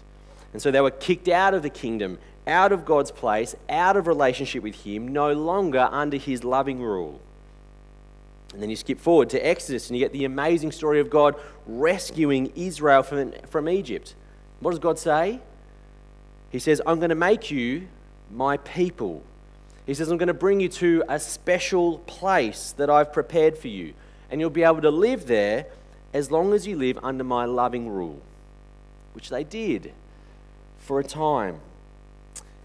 And 0.53 0.61
so 0.61 0.71
they 0.71 0.81
were 0.81 0.91
kicked 0.91 1.29
out 1.29 1.55
of 1.55 1.63
the 1.63 1.71
kingdom, 1.71 2.19
out 2.47 2.73
of 2.73 2.85
God's 2.85 3.11
place, 3.11 3.55
out 3.69 3.97
of 3.97 4.07
relationship 4.07 4.63
with 4.63 4.75
Him, 4.75 5.09
no 5.09 5.33
longer 5.33 5.89
under 5.91 6.17
His 6.17 6.43
loving 6.43 6.81
rule. 6.81 7.21
And 8.53 8.61
then 8.61 8.71
you 8.71 8.77
skip 8.77 9.01
forward 9.01 9.31
to 9.31 9.47
Exodus 9.47 9.89
and 9.89 9.97
you 9.97 10.05
get 10.05 10.13
the 10.13 10.25
amazing 10.25 10.73
story 10.73 11.01
of 11.01 11.09
God 11.09 11.37
rescuing 11.67 12.53
Israel 12.57 13.03
from, 13.03 13.33
from 13.49 13.69
Egypt. 13.69 14.15
What 14.61 14.73
does 14.73 14.81
God 14.81 14.99
say? 14.99 15.41
He 16.51 16.59
says, 16.59 16.83
I'm 16.85 16.99
going 16.99 17.11
to 17.11 17.15
make 17.15 17.51
you 17.51 17.87
my 18.31 18.57
people. 18.59 19.23
He 19.87 19.95
says, 19.95 20.11
I'm 20.11 20.19
going 20.19 20.29
to 20.29 20.35
bring 20.35 20.61
you 20.61 20.69
to 20.69 21.05
a 21.09 21.21
special 21.21 21.99
place 22.01 22.73
that 22.73 22.91
I've 22.91 23.13
prepared 23.13 23.57
for 23.57 23.69
you. 23.69 23.95
And 24.31 24.41
you'll 24.41 24.51
be 24.51 24.65
able 24.65 24.83
to 24.83 24.91
live 24.91 25.27
there 25.27 25.67
as 26.13 26.31
long 26.31 26.53
as 26.53 26.67
you 26.67 26.77
live 26.77 26.99
under 27.03 27.23
my 27.23 27.45
loving 27.45 27.89
rule, 27.89 28.21
which 29.13 29.29
they 29.29 29.45
did 29.45 29.93
for 30.79 30.99
a 30.99 31.05
time. 31.05 31.61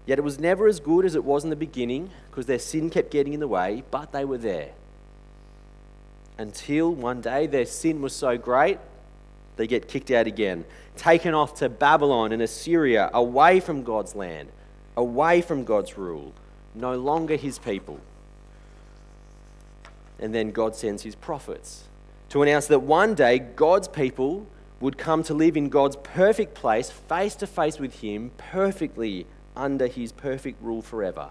Yet 0.04 0.18
it 0.18 0.22
was 0.22 0.38
never 0.38 0.66
as 0.66 0.80
good 0.80 1.04
as 1.04 1.14
it 1.14 1.24
was 1.24 1.44
in 1.44 1.50
the 1.50 1.56
beginning 1.56 2.10
because 2.30 2.46
their 2.46 2.58
sin 2.58 2.90
kept 2.90 3.10
getting 3.10 3.32
in 3.32 3.40
the 3.40 3.48
way, 3.48 3.84
but 3.90 4.10
they 4.10 4.24
were 4.24 4.38
there 4.38 4.72
until 6.38 6.92
one 6.92 7.20
day 7.20 7.46
their 7.46 7.66
sin 7.66 8.02
was 8.02 8.14
so 8.14 8.36
great, 8.36 8.78
they 9.56 9.66
get 9.66 9.88
kicked 9.88 10.10
out 10.10 10.26
again, 10.26 10.64
taken 10.96 11.34
off 11.34 11.54
to 11.56 11.68
Babylon 11.68 12.32
and 12.32 12.42
Assyria, 12.42 13.10
away 13.14 13.60
from 13.60 13.82
God's 13.82 14.14
land, 14.14 14.50
away 14.96 15.40
from 15.40 15.64
God's 15.64 15.96
rule, 15.96 16.34
no 16.74 16.96
longer 16.96 17.36
his 17.36 17.58
people. 17.58 18.00
And 20.18 20.34
then 20.34 20.50
God 20.50 20.76
sends 20.76 21.02
his 21.02 21.14
prophets 21.14 21.84
to 22.30 22.42
announce 22.42 22.66
that 22.66 22.80
one 22.80 23.14
day 23.14 23.38
God's 23.38 23.88
people 23.88 24.46
would 24.80 24.98
come 24.98 25.22
to 25.22 25.34
live 25.34 25.56
in 25.56 25.68
God's 25.68 25.96
perfect 25.96 26.54
place, 26.54 26.90
face 26.90 27.34
to 27.36 27.46
face 27.46 27.78
with 27.78 28.00
him, 28.00 28.30
perfectly 28.36 29.26
under 29.54 29.86
his 29.86 30.12
perfect 30.12 30.62
rule 30.62 30.82
forever. 30.82 31.30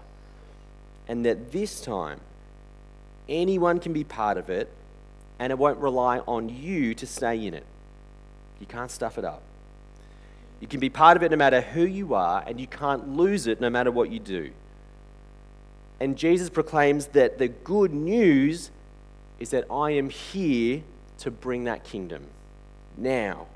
And 1.06 1.24
that 1.24 1.52
this 1.52 1.80
time, 1.80 2.20
anyone 3.28 3.78
can 3.78 3.92
be 3.92 4.02
part 4.02 4.36
of 4.36 4.50
it 4.50 4.72
and 5.38 5.50
it 5.50 5.58
won't 5.58 5.78
rely 5.78 6.18
on 6.20 6.48
you 6.48 6.94
to 6.94 7.06
stay 7.06 7.46
in 7.46 7.54
it. 7.54 7.66
You 8.60 8.66
can't 8.66 8.90
stuff 8.90 9.18
it 9.18 9.24
up. 9.24 9.42
You 10.60 10.66
can 10.66 10.80
be 10.80 10.88
part 10.88 11.16
of 11.16 11.22
it 11.22 11.30
no 11.30 11.36
matter 11.36 11.60
who 11.60 11.84
you 11.84 12.14
are, 12.14 12.42
and 12.46 12.58
you 12.58 12.66
can't 12.66 13.16
lose 13.16 13.46
it 13.46 13.60
no 13.60 13.68
matter 13.68 13.90
what 13.90 14.10
you 14.10 14.18
do. 14.18 14.50
And 16.00 16.16
Jesus 16.16 16.48
proclaims 16.48 17.08
that 17.08 17.38
the 17.38 17.48
good 17.48 17.92
news 17.92 18.70
is 19.38 19.50
that 19.50 19.64
I 19.70 19.90
am 19.92 20.08
here 20.08 20.82
to 21.18 21.30
bring 21.30 21.64
that 21.64 21.84
kingdom 21.84 22.26
now. 22.96 23.46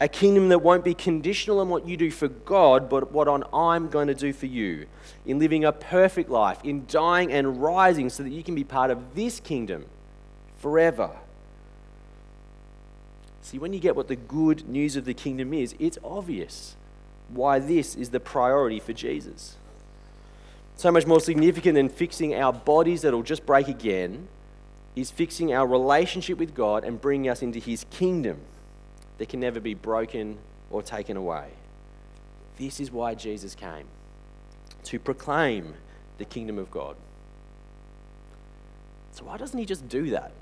A 0.00 0.08
kingdom 0.08 0.48
that 0.50 0.60
won't 0.60 0.84
be 0.84 0.94
conditional 0.94 1.58
on 1.58 1.68
what 1.68 1.86
you 1.86 1.96
do 1.96 2.10
for 2.10 2.28
God, 2.28 2.88
but 2.88 3.10
what 3.10 3.26
on 3.26 3.42
I'm 3.52 3.88
going 3.88 4.06
to 4.06 4.14
do 4.14 4.32
for 4.32 4.46
you. 4.46 4.86
In 5.26 5.40
living 5.40 5.64
a 5.64 5.72
perfect 5.72 6.30
life, 6.30 6.58
in 6.62 6.84
dying 6.86 7.32
and 7.32 7.60
rising 7.60 8.08
so 8.08 8.22
that 8.22 8.30
you 8.30 8.44
can 8.44 8.54
be 8.54 8.62
part 8.62 8.92
of 8.92 9.16
this 9.16 9.40
kingdom 9.40 9.86
forever. 10.58 11.10
See, 13.42 13.58
when 13.58 13.72
you 13.72 13.80
get 13.80 13.96
what 13.96 14.08
the 14.08 14.16
good 14.16 14.68
news 14.68 14.96
of 14.96 15.04
the 15.04 15.14
kingdom 15.14 15.54
is, 15.54 15.74
it's 15.78 15.96
obvious 16.04 16.76
why 17.28 17.58
this 17.58 17.94
is 17.94 18.10
the 18.10 18.20
priority 18.20 18.80
for 18.80 18.92
Jesus. 18.92 19.56
So 20.76 20.92
much 20.92 21.06
more 21.06 21.20
significant 21.20 21.74
than 21.74 21.88
fixing 21.88 22.34
our 22.34 22.52
bodies 22.52 23.02
that'll 23.02 23.22
just 23.22 23.46
break 23.46 23.68
again 23.68 24.28
is 24.94 25.10
fixing 25.10 25.52
our 25.52 25.66
relationship 25.66 26.38
with 26.38 26.54
God 26.54 26.84
and 26.84 27.00
bringing 27.00 27.30
us 27.30 27.42
into 27.42 27.58
His 27.58 27.84
kingdom 27.90 28.38
that 29.18 29.28
can 29.28 29.40
never 29.40 29.60
be 29.60 29.74
broken 29.74 30.38
or 30.70 30.82
taken 30.82 31.16
away. 31.16 31.50
This 32.58 32.80
is 32.80 32.90
why 32.90 33.14
Jesus 33.14 33.54
came 33.54 33.86
to 34.84 34.98
proclaim 34.98 35.74
the 36.18 36.24
kingdom 36.24 36.58
of 36.58 36.70
God. 36.70 36.96
So, 39.12 39.24
why 39.24 39.36
doesn't 39.36 39.58
He 39.58 39.64
just 39.64 39.88
do 39.88 40.10
that? 40.10 40.32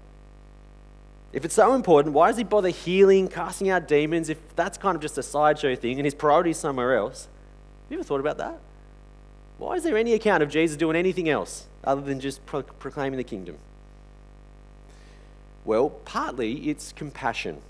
If 1.33 1.45
it's 1.45 1.55
so 1.55 1.75
important, 1.75 2.15
why 2.15 2.29
does 2.29 2.39
He 2.39 2.45
bother 2.45 2.69
healing, 2.69 3.29
casting 3.29 3.69
out 3.69 3.89
demons, 3.89 4.29
if 4.29 4.39
that's 4.57 4.79
kind 4.79 4.97
of 4.97 5.03
just 5.03 5.19
a 5.19 5.23
sideshow 5.23 5.77
thing 5.77 5.99
and 5.99 6.07
His 6.07 6.15
priority 6.15 6.51
is 6.51 6.59
somewhere 6.59 6.97
else? 6.97 7.29
Have 7.85 7.93
you 7.93 7.99
ever 7.99 8.05
thought 8.05 8.21
about 8.21 8.39
that? 8.39 8.59
Why 9.59 9.75
is 9.75 9.83
there 9.83 9.97
any 9.97 10.13
account 10.13 10.43
of 10.43 10.51
Jesus 10.51 10.77
doing 10.77 10.97
anything 10.97 11.29
else 11.29 11.67
other 11.85 12.03
than 12.03 12.21
just 12.21 12.45
pro- 12.47 12.63
proclaiming 12.63 13.17
the 13.17 13.25
kingdom? 13.25 13.59
Well, 15.65 15.91
partly 15.91 16.69
it's 16.69 16.93
compassion. 16.93 17.61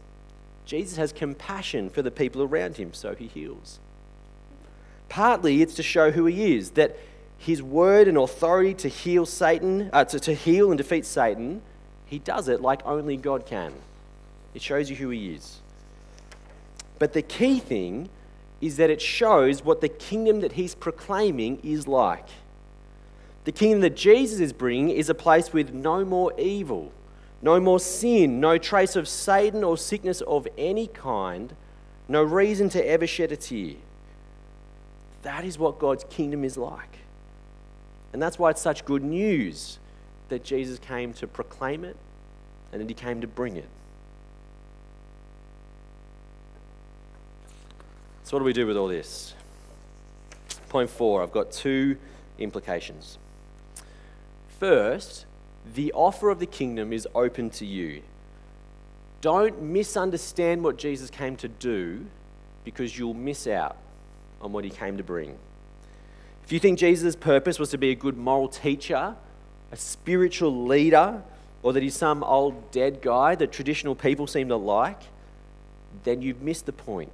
Jesus 0.65 0.99
has 0.99 1.13
compassion 1.13 1.89
for 1.89 2.03
the 2.03 2.11
people 2.11 2.43
around 2.43 2.77
him, 2.77 2.93
so 2.93 3.15
he 3.15 3.27
heals. 3.29 3.79
Partly 5.09 5.63
it's 5.63 5.75
to 5.75 5.83
show 5.83 6.11
who 6.11 6.27
he 6.27 6.57
is, 6.57 6.73
that 6.73 6.99
his 7.39 7.63
word 7.63 8.09
and 8.09 8.19
authority 8.19 8.75
to 8.75 8.89
heal 8.89 9.25
Satan, 9.25 9.91
uh, 9.93 10.05
to, 10.05 10.19
to 10.19 10.35
heal 10.35 10.71
and 10.71 10.79
defeat 10.79 11.07
Satan, 11.07 11.63
he 12.07 12.19
does 12.19 12.49
it 12.49 12.61
like 12.61 12.81
only 12.87 13.17
God 13.17 13.47
can. 13.47 13.75
It 14.55 14.63
shows 14.63 14.89
you 14.89 14.97
who 14.97 15.11
he 15.11 15.35
is. 15.35 15.59
But 16.99 17.13
the 17.13 17.23
key 17.23 17.59
thing 17.59 18.09
is 18.61 18.77
that 18.79 18.89
it 18.89 19.03
shows 19.03 19.63
what 19.63 19.81
the 19.81 19.89
kingdom 19.89 20.41
that 20.41 20.53
he's 20.53 20.75
proclaiming 20.75 21.59
is 21.63 21.87
like. 21.87 22.27
The 23.45 23.53
kingdom 23.53 23.81
that 23.83 23.97
Jesus 23.97 24.41
is 24.41 24.53
bringing 24.53 24.91
is 24.91 25.11
a 25.11 25.15
place 25.15 25.53
with 25.53 25.75
no 25.75 26.05
more 26.05 26.33
evil, 26.39 26.91
no 27.43 27.61
more 27.61 27.79
sin, 27.79 28.41
no 28.41 28.57
trace 28.57 28.97
of 28.97 29.07
Satan 29.07 29.63
or 29.63 29.77
sickness 29.77 30.21
of 30.23 30.49
any 30.57 30.87
kind, 30.87 31.55
no 32.09 32.23
reason 32.23 32.69
to 32.71 32.85
ever 32.85 33.07
shed 33.07 33.33
a 33.33 33.37
tear. 33.37 33.75
That 35.23 35.45
is 35.45 35.59
what 35.59 35.79
God's 35.79 36.05
kingdom 36.09 36.45
is 36.45 36.57
like. 36.57 36.99
And 38.13 38.23
that's 38.23 38.39
why 38.39 38.51
it's 38.51 38.63
such 38.63 38.85
good 38.85 39.03
news 39.03 39.79
that 40.29 40.45
Jesus 40.45 40.79
came 40.79 41.13
to 41.15 41.27
proclaim 41.27 41.85
it 41.85 41.97
and 42.73 42.81
that 42.81 42.89
he 42.89 42.95
came 42.95 43.21
to 43.21 43.27
bring 43.27 43.57
it. 43.57 43.69
So, 48.25 48.37
what 48.37 48.41
do 48.41 48.45
we 48.45 48.53
do 48.53 48.67
with 48.67 48.77
all 48.77 48.89
this? 48.89 49.35
Point 50.69 50.91
four 50.91 51.23
I've 51.23 51.33
got 51.33 51.53
two 51.53 51.97
implications. 52.39 53.19
First, 54.59 55.27
the 55.75 55.93
offer 55.93 56.31
of 56.31 56.39
the 56.39 56.47
kingdom 56.47 56.93
is 56.93 57.07
open 57.15 57.51
to 57.51 57.67
you. 57.67 58.03
Don't 59.21 59.63
misunderstand 59.63 60.63
what 60.63 60.77
Jesus 60.77 61.11
came 61.11 61.37
to 61.37 61.49
do 61.49 62.07
because 62.65 62.99
you'll 62.99 63.15
miss 63.15 63.47
out 63.47 63.77
on 64.41 64.53
what 64.53 64.65
he 64.65 64.71
came 64.71 64.97
to 64.97 65.05
bring. 65.05 65.39
If 66.45 66.53
you 66.53 66.59
think 66.59 66.79
Jesus' 66.79 67.17
purpose 67.17 67.59
was 67.59 67.71
to 67.71 67.79
be 67.79 67.91
a 67.91 67.95
good 67.95 68.17
moral 68.17 68.49
teacher, 68.49 69.17
a 69.73 69.77
spiritual 69.77 70.67
leader, 70.67 71.23
or 71.63 71.73
that 71.73 71.83
he's 71.83 71.97
some 71.97 72.23
old 72.23 72.71
dead 72.71 73.03
guy 73.03 73.35
that 73.35 73.51
traditional 73.53 73.95
people 73.95 74.27
seem 74.27 74.49
to 74.49 74.57
like, 74.57 75.01
then 76.05 76.23
you've 76.23 76.43
missed 76.43 76.67
the 76.67 76.73
point. 76.73 77.11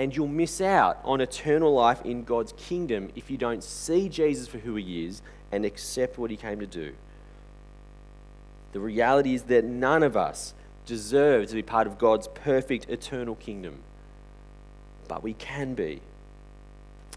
and 0.00 0.16
you'll 0.16 0.26
miss 0.26 0.62
out 0.62 0.98
on 1.04 1.20
eternal 1.20 1.74
life 1.74 2.00
in 2.06 2.24
God's 2.24 2.54
kingdom 2.56 3.10
if 3.16 3.30
you 3.30 3.36
don't 3.36 3.62
see 3.62 4.08
Jesus 4.08 4.48
for 4.48 4.56
who 4.56 4.74
he 4.76 5.04
is 5.04 5.20
and 5.52 5.66
accept 5.66 6.16
what 6.16 6.30
he 6.30 6.38
came 6.38 6.58
to 6.60 6.66
do. 6.66 6.94
The 8.72 8.80
reality 8.80 9.34
is 9.34 9.42
that 9.42 9.62
none 9.62 10.02
of 10.02 10.16
us 10.16 10.54
deserve 10.86 11.48
to 11.48 11.54
be 11.54 11.62
part 11.62 11.86
of 11.86 11.98
God's 11.98 12.28
perfect 12.28 12.88
eternal 12.88 13.34
kingdom, 13.34 13.80
but 15.06 15.22
we 15.22 15.34
can 15.34 15.74
be. 15.74 16.00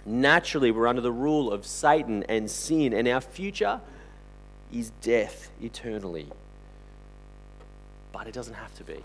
Naturally, 0.06 0.70
we're 0.70 0.88
under 0.88 1.02
the 1.02 1.10
rule 1.10 1.54
of 1.54 1.66
Satan 1.66 2.24
and 2.28 2.52
sin, 2.52 2.92
and 2.92 3.08
our 3.08 3.22
future 3.22 3.80
is 4.74 4.92
death 5.02 5.52
eternally. 5.62 6.28
But 8.12 8.28
it 8.28 8.34
doesn't 8.34 8.56
have 8.56 8.74
to 8.76 8.84
be. 8.84 9.04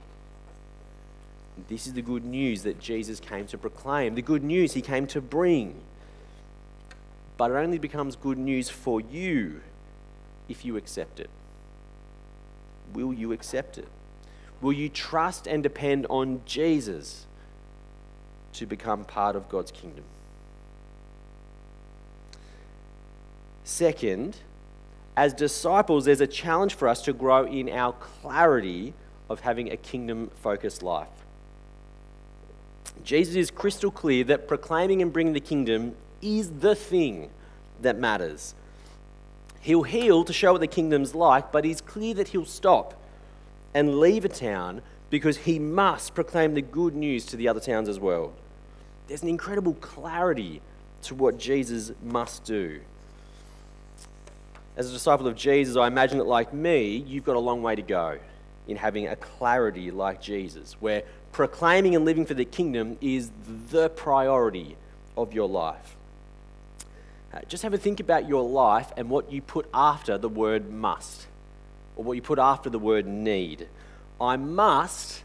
This 1.69 1.87
is 1.87 1.93
the 1.93 2.03
good 2.03 2.25
news 2.25 2.63
that 2.63 2.79
Jesus 2.79 3.21
came 3.21 3.47
to 3.49 3.59
proclaim, 3.59 4.15
the 4.15 4.23
good 4.23 4.45
news 4.45 4.75
he 4.75 4.83
came 4.83 5.07
to 5.09 5.21
bring. 5.21 5.75
But 7.37 7.51
it 7.51 7.55
only 7.55 7.79
becomes 7.79 8.17
good 8.17 8.39
news 8.39 8.69
for 8.69 9.01
you 9.01 9.61
if 10.49 10.65
you 10.65 10.77
accept 10.77 11.21
it. 11.21 11.31
Will 12.93 13.13
you 13.13 13.33
accept 13.33 13.79
it? 13.79 13.89
Will 14.61 14.73
you 14.73 14.89
trust 14.89 15.47
and 15.47 15.63
depend 15.63 16.07
on 16.09 16.41
Jesus 16.45 17.27
to 18.55 18.67
become 18.67 19.05
part 19.05 19.37
of 19.37 19.49
God's 19.49 19.71
kingdom? 19.71 20.05
Second, 23.63 24.39
as 25.19 25.35
disciples, 25.35 26.05
there's 26.05 26.21
a 26.21 26.29
challenge 26.29 26.75
for 26.75 26.87
us 26.87 27.03
to 27.03 27.13
grow 27.13 27.45
in 27.45 27.69
our 27.69 27.93
clarity 27.95 28.95
of 29.29 29.41
having 29.41 29.73
a 29.73 29.77
kingdom 29.77 30.31
focused 30.43 30.81
life. 30.81 31.09
Jesus 33.03 33.35
is 33.35 33.51
crystal 33.51 33.91
clear 33.91 34.23
that 34.23 34.47
proclaiming 34.47 35.03
and 35.03 35.13
bringing 35.13 35.33
the 35.33 35.41
kingdom 35.41 35.97
is 36.23 36.61
the 36.61 36.77
thing 36.77 37.31
that 37.83 37.99
matters. 37.99 38.55
He'll 39.61 39.83
heal 39.83 40.23
to 40.23 40.33
show 40.33 40.53
what 40.53 40.61
the 40.61 40.69
kingdom's 40.69 41.17
like, 41.17 41.51
but 41.51 41.65
he's 41.65 41.81
clear 41.81 42.15
that 42.15 42.29
he'll 42.29 42.45
stop 42.45 42.95
and 43.75 43.99
leave 43.99 44.25
a 44.25 44.29
town 44.29 44.83
because 45.11 45.39
he 45.39 45.59
must 45.59 46.15
proclaim 46.15 46.55
the 46.55 46.63
good 46.63 46.95
news 46.95 47.27
to 47.27 47.37
the 47.37 47.49
other 47.49 47.61
towns 47.61 47.89
as 47.89 47.99
well. 47.99 48.35
There's 49.09 49.25
an 49.25 49.29
incredible 49.29 49.75
clarity 49.75 50.63
to 51.03 51.17
what 51.17 51.39
Jesus 51.39 51.91
must 52.05 52.45
do. 52.45 52.83
As 54.79 54.89
a 54.89 54.93
disciple 54.93 55.27
of 55.27 55.35
Jesus, 55.35 55.77
I 55.77 55.89
imagine 55.89 56.19
that, 56.19 56.29
like 56.29 56.55
me, 56.55 57.05
you've 57.05 57.25
got 57.25 57.35
a 57.35 57.41
long 57.41 57.63
way 57.63 57.75
to 57.75 57.83
go 57.83 58.17
in 58.69 58.77
having 58.77 59.09
a 59.09 59.17
clarity 59.17 59.91
like 59.91 60.21
Jesus, 60.21 60.75
where 60.79 61.03
proclaiming 61.33 61.97
and 61.97 62.05
living 62.05 62.25
for 62.25 62.35
the 62.35 62.45
kingdom 62.45 62.97
is 63.01 63.33
the 63.71 63.89
priority 63.91 64.77
of 65.17 65.33
your 65.35 65.49
life. 65.49 65.97
Uh, 67.35 67.41
just 67.49 67.65
have 67.65 67.75
a 67.75 67.79
think 67.79 67.99
about 67.99 68.29
your 68.29 68.49
life 68.49 68.93
and 68.97 69.11
what 69.11 69.33
you 69.33 69.43
put 69.43 69.69
after 69.75 70.17
the 70.17 70.29
word 70.29 70.71
must, 70.71 71.27
or 71.97 72.05
what 72.05 72.13
you 72.13 72.23
put 72.23 72.39
after 72.39 72.71
the 72.71 72.79
word 72.79 73.05
need. 73.05 73.67
I 74.21 74.37
must 74.37 75.25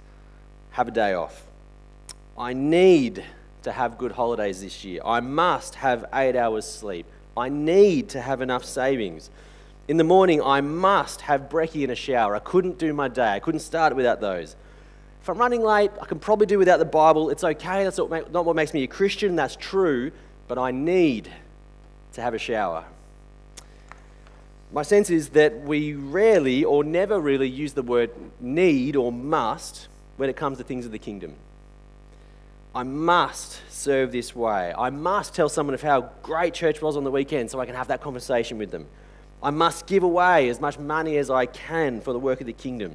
have 0.71 0.87
a 0.87 0.91
day 0.91 1.13
off. 1.13 1.45
I 2.35 2.53
need 2.53 3.23
to 3.61 3.71
have 3.71 3.99
good 3.99 4.13
holidays 4.13 4.61
this 4.61 4.83
year. 4.83 5.01
I 5.05 5.19
must 5.19 5.75
have 5.75 6.05
eight 6.11 6.35
hours 6.35 6.67
sleep. 6.67 7.05
I 7.35 7.49
need 7.49 8.09
to 8.09 8.21
have 8.21 8.41
enough 8.41 8.63
savings. 8.63 9.29
In 9.87 9.97
the 9.97 10.03
morning, 10.03 10.41
I 10.41 10.61
must 10.61 11.21
have 11.21 11.49
brekkie 11.49 11.83
and 11.83 11.91
a 11.91 11.95
shower. 11.95 12.35
I 12.35 12.39
couldn't 12.39 12.77
do 12.77 12.93
my 12.93 13.07
day. 13.07 13.31
I 13.33 13.39
couldn't 13.39 13.59
start 13.61 13.91
it 13.91 13.95
without 13.95 14.21
those. 14.21 14.55
If 15.21 15.29
I'm 15.29 15.37
running 15.37 15.61
late, 15.61 15.91
I 16.01 16.05
can 16.05 16.19
probably 16.19 16.45
do 16.45 16.57
without 16.57 16.79
the 16.79 16.85
Bible. 16.85 17.29
It's 17.29 17.43
okay. 17.43 17.83
That's 17.83 17.97
not 17.97 18.45
what 18.45 18.55
makes 18.55 18.73
me 18.73 18.83
a 18.83 18.87
Christian. 18.87 19.35
That's 19.35 19.55
true. 19.55 20.11
But 20.47 20.57
I 20.57 20.71
need 20.71 21.29
to 22.13 22.21
have 22.21 22.33
a 22.33 22.37
shower. 22.37 22.85
My 24.71 24.81
sense 24.81 25.09
is 25.09 25.29
that 25.29 25.61
we 25.61 25.93
rarely 25.93 26.63
or 26.63 26.83
never 26.83 27.19
really 27.19 27.49
use 27.49 27.73
the 27.73 27.83
word 27.83 28.11
need 28.39 28.95
or 28.95 29.11
must 29.11 29.87
when 30.17 30.29
it 30.29 30.35
comes 30.35 30.57
to 30.57 30.63
things 30.63 30.85
of 30.85 30.91
the 30.91 30.99
kingdom. 30.99 31.35
I 32.75 32.83
must 32.83 33.61
serve 33.69 34.11
this 34.11 34.35
way. 34.35 34.73
I 34.75 34.89
must 34.89 35.35
tell 35.35 35.47
someone 35.47 35.75
of 35.75 35.81
how 35.81 36.09
great 36.23 36.53
church 36.53 36.81
was 36.81 36.97
on 36.97 37.03
the 37.03 37.11
weekend 37.11 37.51
so 37.51 37.59
I 37.59 37.65
can 37.65 37.75
have 37.75 37.89
that 37.89 38.01
conversation 38.01 38.57
with 38.57 38.71
them. 38.71 38.87
I 39.43 39.51
must 39.51 39.85
give 39.85 40.03
away 40.03 40.49
as 40.49 40.59
much 40.59 40.79
money 40.79 41.17
as 41.17 41.29
I 41.29 41.45
can 41.45 42.01
for 42.01 42.13
the 42.13 42.19
work 42.19 42.41
of 42.41 42.47
the 42.47 42.53
kingdom. 42.53 42.93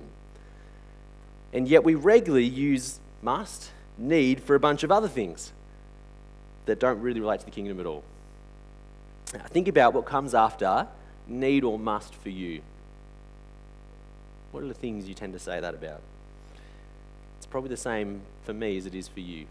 And 1.53 1.69
yet 1.69 1.85
we 1.85 1.95
regularly 1.95 2.47
use 2.47 2.99
must, 3.23 3.71
need 3.97 4.41
for 4.41 4.55
a 4.55 4.61
bunch 4.61 4.83
of 4.83 4.91
other 4.91 5.09
things 5.09 5.53
that 6.67 6.81
don't 6.81 7.01
really 7.01 7.21
relate 7.21 7.41
to 7.41 7.47
the 7.47 7.53
kingdom 7.53 7.79
at 7.79 7.87
all. 7.87 8.03
Now, 9.35 9.45
think 9.47 9.69
about 9.69 9.95
what 9.95 10.07
comes 10.07 10.35
after 10.35 10.89
need 11.27 11.63
or 11.63 11.79
must 11.79 12.15
for 12.15 12.31
you. 12.31 12.63
What 14.51 14.63
are 14.63 14.69
the 14.69 14.75
things 14.75 15.09
you 15.09 15.15
tend 15.15 15.35
to 15.35 15.39
say 15.39 15.61
that 15.61 15.75
about? 15.75 16.01
It's 17.37 17.47
probably 17.47 17.69
the 17.71 17.77
same 17.77 18.23
for 18.45 18.55
me 18.55 18.77
as 18.79 18.87
it 18.87 18.95
is 18.95 19.07
for 19.07 19.21
you. 19.21 19.47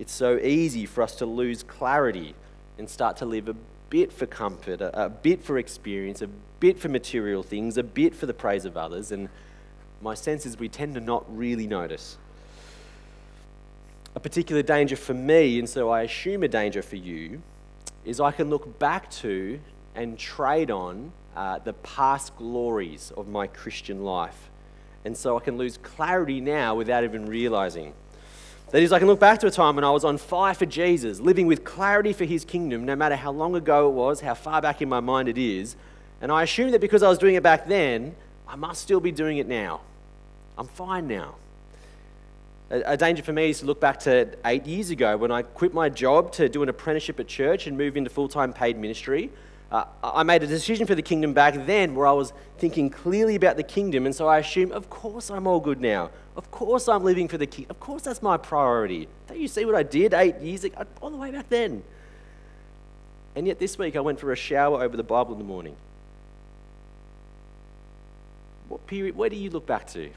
It's 0.00 0.14
so 0.14 0.38
easy 0.38 0.86
for 0.86 1.02
us 1.02 1.16
to 1.16 1.26
lose 1.26 1.62
clarity 1.62 2.34
and 2.78 2.88
start 2.88 3.18
to 3.18 3.26
live 3.26 3.50
a 3.50 3.56
bit 3.90 4.10
for 4.10 4.24
comfort, 4.24 4.80
a, 4.80 5.04
a 5.04 5.10
bit 5.10 5.44
for 5.44 5.58
experience, 5.58 6.22
a 6.22 6.26
bit 6.58 6.78
for 6.78 6.88
material 6.88 7.42
things, 7.42 7.76
a 7.76 7.82
bit 7.82 8.14
for 8.14 8.24
the 8.24 8.32
praise 8.32 8.64
of 8.64 8.78
others. 8.78 9.12
And 9.12 9.28
my 10.00 10.14
sense 10.14 10.46
is 10.46 10.58
we 10.58 10.70
tend 10.70 10.94
to 10.94 11.00
not 11.00 11.26
really 11.36 11.66
notice. 11.66 12.16
A 14.14 14.20
particular 14.20 14.62
danger 14.62 14.96
for 14.96 15.12
me, 15.12 15.58
and 15.58 15.68
so 15.68 15.90
I 15.90 16.00
assume 16.04 16.44
a 16.44 16.48
danger 16.48 16.80
for 16.80 16.96
you, 16.96 17.42
is 18.02 18.20
I 18.20 18.32
can 18.32 18.48
look 18.48 18.78
back 18.78 19.10
to 19.10 19.60
and 19.94 20.18
trade 20.18 20.70
on 20.70 21.12
uh, 21.36 21.58
the 21.58 21.74
past 21.74 22.34
glories 22.38 23.12
of 23.18 23.28
my 23.28 23.46
Christian 23.46 24.02
life. 24.02 24.48
And 25.04 25.14
so 25.14 25.36
I 25.36 25.40
can 25.40 25.58
lose 25.58 25.76
clarity 25.76 26.40
now 26.40 26.74
without 26.74 27.04
even 27.04 27.26
realizing. 27.26 27.92
That 28.70 28.82
is, 28.82 28.92
I 28.92 29.00
can 29.00 29.08
look 29.08 29.18
back 29.18 29.40
to 29.40 29.48
a 29.48 29.50
time 29.50 29.74
when 29.74 29.84
I 29.84 29.90
was 29.90 30.04
on 30.04 30.16
fire 30.16 30.54
for 30.54 30.64
Jesus, 30.64 31.18
living 31.18 31.48
with 31.48 31.64
clarity 31.64 32.12
for 32.12 32.24
his 32.24 32.44
kingdom, 32.44 32.84
no 32.84 32.94
matter 32.94 33.16
how 33.16 33.32
long 33.32 33.56
ago 33.56 33.88
it 33.88 33.92
was, 33.92 34.20
how 34.20 34.34
far 34.34 34.62
back 34.62 34.80
in 34.80 34.88
my 34.88 35.00
mind 35.00 35.28
it 35.28 35.38
is. 35.38 35.74
And 36.20 36.30
I 36.30 36.44
assume 36.44 36.70
that 36.70 36.80
because 36.80 37.02
I 37.02 37.08
was 37.08 37.18
doing 37.18 37.34
it 37.34 37.42
back 37.42 37.66
then, 37.66 38.14
I 38.46 38.54
must 38.54 38.80
still 38.80 39.00
be 39.00 39.10
doing 39.10 39.38
it 39.38 39.48
now. 39.48 39.80
I'm 40.56 40.68
fine 40.68 41.08
now. 41.08 41.34
A, 42.70 42.96
danger 42.96 43.24
for 43.24 43.32
me 43.32 43.50
is 43.50 43.58
to 43.60 43.66
look 43.66 43.80
back 43.80 43.98
to 44.00 44.28
eight 44.44 44.64
years 44.66 44.90
ago 44.90 45.16
when 45.16 45.32
I 45.32 45.42
quit 45.42 45.74
my 45.74 45.88
job 45.88 46.30
to 46.34 46.48
do 46.48 46.62
an 46.62 46.68
apprenticeship 46.68 47.18
at 47.18 47.26
church 47.26 47.66
and 47.66 47.76
move 47.76 47.96
into 47.96 48.08
full 48.08 48.28
time 48.28 48.52
paid 48.52 48.78
ministry. 48.78 49.30
Uh, 49.72 49.84
I 50.04 50.22
made 50.22 50.44
a 50.44 50.46
decision 50.46 50.86
for 50.86 50.94
the 50.94 51.02
kingdom 51.02 51.32
back 51.32 51.66
then 51.66 51.96
where 51.96 52.06
I 52.06 52.12
was 52.12 52.32
thinking 52.58 52.88
clearly 52.88 53.34
about 53.34 53.56
the 53.56 53.64
kingdom, 53.64 54.06
and 54.06 54.14
so 54.14 54.28
I 54.28 54.38
assume, 54.38 54.70
of 54.70 54.88
course, 54.90 55.30
I'm 55.30 55.48
all 55.48 55.58
good 55.58 55.80
now. 55.80 56.10
Of 56.36 56.50
course, 56.50 56.88
I'm 56.88 57.02
living 57.02 57.28
for 57.28 57.38
the 57.38 57.46
kingdom. 57.46 57.70
Of 57.70 57.80
course, 57.80 58.02
that's 58.02 58.22
my 58.22 58.36
priority. 58.36 59.08
Don't 59.26 59.38
you 59.38 59.48
see 59.48 59.64
what 59.64 59.74
I 59.74 59.82
did 59.82 60.14
eight 60.14 60.38
years 60.40 60.64
ago, 60.64 60.84
all 61.00 61.10
the 61.10 61.16
way 61.16 61.30
back 61.30 61.48
then? 61.48 61.82
And 63.34 63.46
yet, 63.46 63.58
this 63.58 63.78
week, 63.78 63.96
I 63.96 64.00
went 64.00 64.20
for 64.20 64.32
a 64.32 64.36
shower 64.36 64.82
over 64.82 64.96
the 64.96 65.02
Bible 65.02 65.32
in 65.32 65.38
the 65.38 65.44
morning. 65.44 65.76
What 68.68 68.86
period, 68.86 69.16
where 69.16 69.28
do 69.28 69.36
you 69.36 69.50
look 69.50 69.66
back 69.66 69.86
to? 69.88 70.10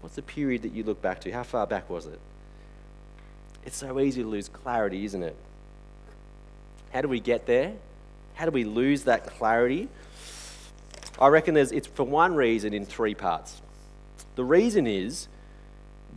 What's 0.00 0.16
the 0.16 0.22
period 0.22 0.62
that 0.62 0.72
you 0.72 0.82
look 0.82 1.02
back 1.02 1.20
to? 1.22 1.30
How 1.30 1.42
far 1.42 1.66
back 1.66 1.90
was 1.90 2.06
it? 2.06 2.18
It's 3.66 3.76
so 3.76 4.00
easy 4.00 4.22
to 4.22 4.28
lose 4.28 4.48
clarity, 4.48 5.04
isn't 5.04 5.22
it? 5.22 5.36
How 6.92 7.02
do 7.02 7.08
we 7.08 7.20
get 7.20 7.46
there? 7.46 7.74
How 8.34 8.46
do 8.46 8.50
we 8.50 8.64
lose 8.64 9.04
that 9.04 9.26
clarity? 9.26 9.88
I 11.20 11.28
reckon 11.28 11.54
there's, 11.54 11.72
it's 11.72 11.86
for 11.86 12.04
one 12.04 12.34
reason 12.34 12.72
in 12.72 12.86
three 12.86 13.14
parts. 13.14 13.60
The 14.40 14.46
reason 14.46 14.86
is 14.86 15.28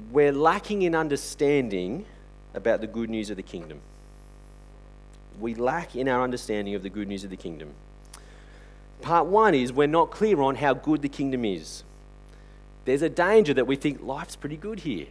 we're 0.09 0.31
lacking 0.31 0.83
in 0.83 0.95
understanding 0.95 2.05
about 2.53 2.79
the 2.79 2.87
good 2.87 3.09
news 3.09 3.29
of 3.29 3.35
the 3.35 3.43
kingdom. 3.43 3.81
We 5.41 5.55
lack 5.55 5.97
in 5.97 6.07
our 6.07 6.23
understanding 6.23 6.73
of 6.73 6.83
the 6.83 6.89
good 6.89 7.09
news 7.09 7.25
of 7.25 7.31
the 7.31 7.35
kingdom. 7.35 7.73
Part 9.01 9.25
one 9.25 9.53
is 9.53 9.73
we're 9.73 9.87
not 9.87 10.09
clear 10.09 10.39
on 10.39 10.55
how 10.55 10.73
good 10.73 11.01
the 11.01 11.09
kingdom 11.09 11.43
is. 11.43 11.83
There's 12.85 13.01
a 13.01 13.09
danger 13.09 13.53
that 13.55 13.67
we 13.67 13.75
think 13.75 14.01
life's 14.01 14.37
pretty 14.37 14.55
good 14.55 14.79
here. 14.79 15.07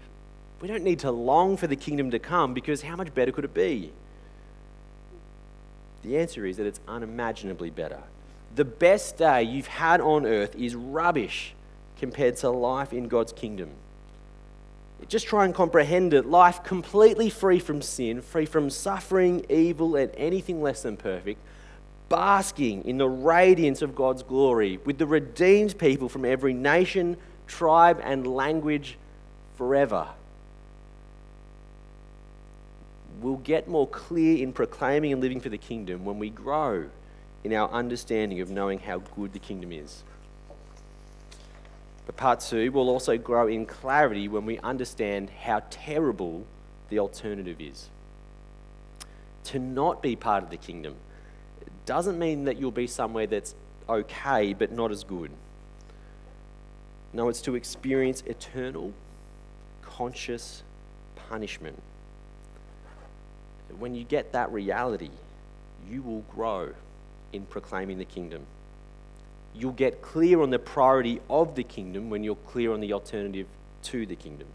We 0.62 0.68
don't 0.68 0.82
need 0.82 1.00
to 1.00 1.10
long 1.10 1.58
for 1.58 1.66
the 1.66 1.76
kingdom 1.76 2.10
to 2.12 2.18
come 2.18 2.54
because 2.54 2.80
how 2.80 2.96
much 2.96 3.12
better 3.12 3.30
could 3.30 3.44
it 3.44 3.52
be? 3.52 3.92
The 6.02 6.16
answer 6.16 6.46
is 6.46 6.56
that 6.56 6.64
it's 6.64 6.80
unimaginably 6.88 7.68
better. 7.68 8.04
The 8.54 8.64
best 8.64 9.18
day 9.18 9.42
you've 9.42 9.66
had 9.66 10.00
on 10.00 10.24
earth 10.24 10.56
is 10.56 10.74
rubbish 10.74 11.54
compared 12.02 12.36
to 12.38 12.50
life 12.50 12.92
in 12.92 13.06
God's 13.06 13.32
kingdom. 13.32 13.70
Just 15.08 15.26
try 15.26 15.44
and 15.44 15.54
comprehend 15.54 16.12
it. 16.12 16.26
Life 16.26 16.64
completely 16.64 17.30
free 17.30 17.60
from 17.60 17.80
sin, 17.80 18.20
free 18.20 18.44
from 18.44 18.70
suffering, 18.70 19.46
evil, 19.48 19.94
and 19.94 20.10
anything 20.16 20.60
less 20.60 20.82
than 20.82 20.96
perfect, 20.96 21.40
basking 22.08 22.84
in 22.84 22.98
the 22.98 23.08
radiance 23.08 23.82
of 23.82 23.94
God's 23.94 24.24
glory 24.24 24.78
with 24.84 24.98
the 24.98 25.06
redeemed 25.06 25.78
people 25.78 26.08
from 26.08 26.24
every 26.24 26.52
nation, 26.52 27.16
tribe, 27.46 28.00
and 28.02 28.26
language 28.26 28.98
forever 29.56 30.08
we'll 33.22 33.36
get 33.36 33.68
more 33.68 33.86
clear 33.86 34.42
in 34.42 34.52
proclaiming 34.52 35.12
and 35.12 35.22
living 35.22 35.40
for 35.40 35.48
the 35.48 35.58
kingdom 35.58 36.04
when 36.04 36.18
we 36.18 36.28
grow 36.28 36.88
in 37.44 37.52
our 37.52 37.70
understanding 37.70 38.40
of 38.40 38.50
knowing 38.50 38.80
how 38.80 38.98
good 38.98 39.32
the 39.32 39.38
kingdom 39.38 39.70
is. 39.72 40.02
But 42.06 42.16
part 42.16 42.40
two, 42.40 42.72
we'll 42.72 42.88
also 42.88 43.16
grow 43.16 43.46
in 43.46 43.66
clarity 43.66 44.28
when 44.28 44.44
we 44.44 44.58
understand 44.58 45.30
how 45.30 45.62
terrible 45.70 46.44
the 46.88 46.98
alternative 46.98 47.60
is. 47.60 47.88
To 49.44 49.58
not 49.58 50.02
be 50.02 50.16
part 50.16 50.42
of 50.42 50.50
the 50.50 50.56
kingdom 50.56 50.96
doesn't 51.84 52.18
mean 52.18 52.44
that 52.44 52.58
you'll 52.58 52.70
be 52.70 52.86
somewhere 52.86 53.26
that's 53.26 53.54
okay 53.88 54.52
but 54.52 54.70
not 54.70 54.90
as 54.90 55.04
good. 55.04 55.30
No, 57.12 57.28
it's 57.28 57.42
to 57.42 57.56
experience 57.56 58.22
eternal, 58.26 58.92
conscious 59.82 60.62
punishment 61.28 61.80
when 63.78 63.94
you 63.94 64.04
get 64.04 64.32
that 64.32 64.52
reality, 64.52 65.10
you 65.90 66.02
will 66.02 66.20
grow 66.34 66.70
in 67.32 67.44
proclaiming 67.46 67.98
the 67.98 68.04
kingdom. 68.04 68.46
You'll 69.54 69.72
get 69.72 70.02
clear 70.02 70.40
on 70.40 70.50
the 70.50 70.58
priority 70.58 71.20
of 71.28 71.54
the 71.54 71.64
kingdom 71.64 72.10
when 72.10 72.24
you're 72.24 72.36
clear 72.36 72.72
on 72.72 72.80
the 72.80 72.92
alternative 72.92 73.46
to 73.84 74.06
the 74.06 74.16
kingdom. 74.16 74.48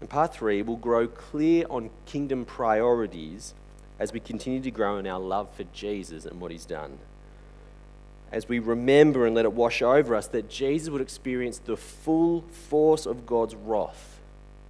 And 0.00 0.08
part 0.08 0.34
three, 0.34 0.62
we'll 0.62 0.76
grow 0.76 1.06
clear 1.06 1.66
on 1.68 1.90
kingdom 2.06 2.44
priorities 2.44 3.54
as 3.98 4.12
we 4.12 4.20
continue 4.20 4.60
to 4.62 4.70
grow 4.70 4.96
in 4.96 5.06
our 5.06 5.20
love 5.20 5.54
for 5.54 5.64
Jesus 5.64 6.24
and 6.24 6.40
what 6.40 6.50
he's 6.50 6.64
done. 6.64 6.98
As 8.32 8.48
we 8.48 8.58
remember 8.58 9.26
and 9.26 9.34
let 9.34 9.44
it 9.44 9.52
wash 9.52 9.82
over 9.82 10.14
us 10.14 10.26
that 10.28 10.48
Jesus 10.48 10.88
would 10.88 11.02
experience 11.02 11.58
the 11.58 11.76
full 11.76 12.42
force 12.42 13.04
of 13.04 13.26
God's 13.26 13.54
wrath 13.54 14.20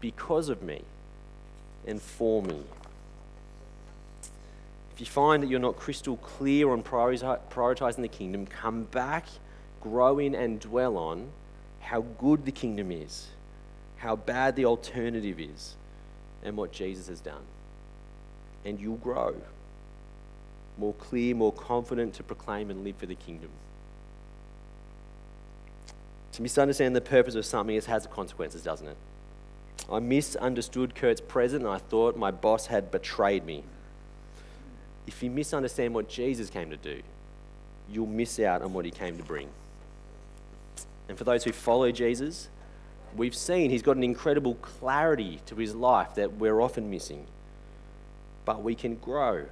because 0.00 0.48
of 0.48 0.62
me 0.62 0.82
and 1.86 2.02
for 2.02 2.42
me. 2.42 2.62
If 5.00 5.06
you 5.06 5.12
find 5.12 5.42
that 5.42 5.46
you're 5.46 5.58
not 5.58 5.78
crystal 5.78 6.18
clear 6.18 6.68
on 6.68 6.82
prioritizing 6.82 8.02
the 8.02 8.08
kingdom, 8.08 8.44
come 8.44 8.82
back, 8.84 9.28
grow 9.80 10.18
in, 10.18 10.34
and 10.34 10.60
dwell 10.60 10.98
on 10.98 11.30
how 11.80 12.02
good 12.02 12.44
the 12.44 12.52
kingdom 12.52 12.92
is, 12.92 13.28
how 13.96 14.16
bad 14.16 14.56
the 14.56 14.66
alternative 14.66 15.40
is, 15.40 15.76
and 16.42 16.54
what 16.54 16.70
Jesus 16.70 17.08
has 17.08 17.18
done. 17.18 17.40
And 18.66 18.78
you'll 18.78 18.96
grow 18.96 19.36
more 20.76 20.92
clear, 20.92 21.34
more 21.34 21.54
confident 21.54 22.12
to 22.16 22.22
proclaim 22.22 22.68
and 22.68 22.84
live 22.84 22.96
for 22.96 23.06
the 23.06 23.14
kingdom. 23.14 23.48
To 26.32 26.42
misunderstand 26.42 26.94
the 26.94 27.00
purpose 27.00 27.36
of 27.36 27.46
something, 27.46 27.74
it 27.74 27.86
has 27.86 28.06
consequences, 28.06 28.62
doesn't 28.62 28.88
it? 28.88 28.98
I 29.90 29.98
misunderstood 30.00 30.94
Kurt's 30.94 31.22
present 31.22 31.64
and 31.64 31.72
I 31.72 31.78
thought 31.78 32.18
my 32.18 32.30
boss 32.30 32.66
had 32.66 32.90
betrayed 32.90 33.46
me. 33.46 33.64
If 35.06 35.22
you 35.22 35.30
misunderstand 35.30 35.94
what 35.94 36.08
Jesus 36.08 36.50
came 36.50 36.70
to 36.70 36.76
do, 36.76 37.02
you'll 37.90 38.06
miss 38.06 38.38
out 38.38 38.62
on 38.62 38.72
what 38.72 38.84
he 38.84 38.90
came 38.90 39.16
to 39.16 39.22
bring. 39.22 39.48
And 41.08 41.18
for 41.18 41.24
those 41.24 41.42
who 41.42 41.52
follow 41.52 41.90
Jesus, 41.90 42.48
we've 43.16 43.34
seen 43.34 43.70
he's 43.70 43.82
got 43.82 43.96
an 43.96 44.04
incredible 44.04 44.54
clarity 44.56 45.40
to 45.46 45.56
his 45.56 45.74
life 45.74 46.14
that 46.14 46.34
we're 46.34 46.60
often 46.60 46.90
missing. 46.90 47.26
But 48.44 48.62
we 48.62 48.74
can 48.74 48.94
grow 48.94 49.46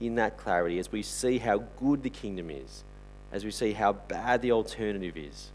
in 0.00 0.14
that 0.14 0.36
clarity 0.36 0.78
as 0.78 0.90
we 0.92 1.02
see 1.02 1.38
how 1.38 1.58
good 1.78 2.02
the 2.02 2.10
kingdom 2.10 2.50
is, 2.50 2.84
as 3.32 3.44
we 3.44 3.50
see 3.50 3.72
how 3.72 3.92
bad 3.92 4.42
the 4.42 4.52
alternative 4.52 5.16
is, 5.16 5.50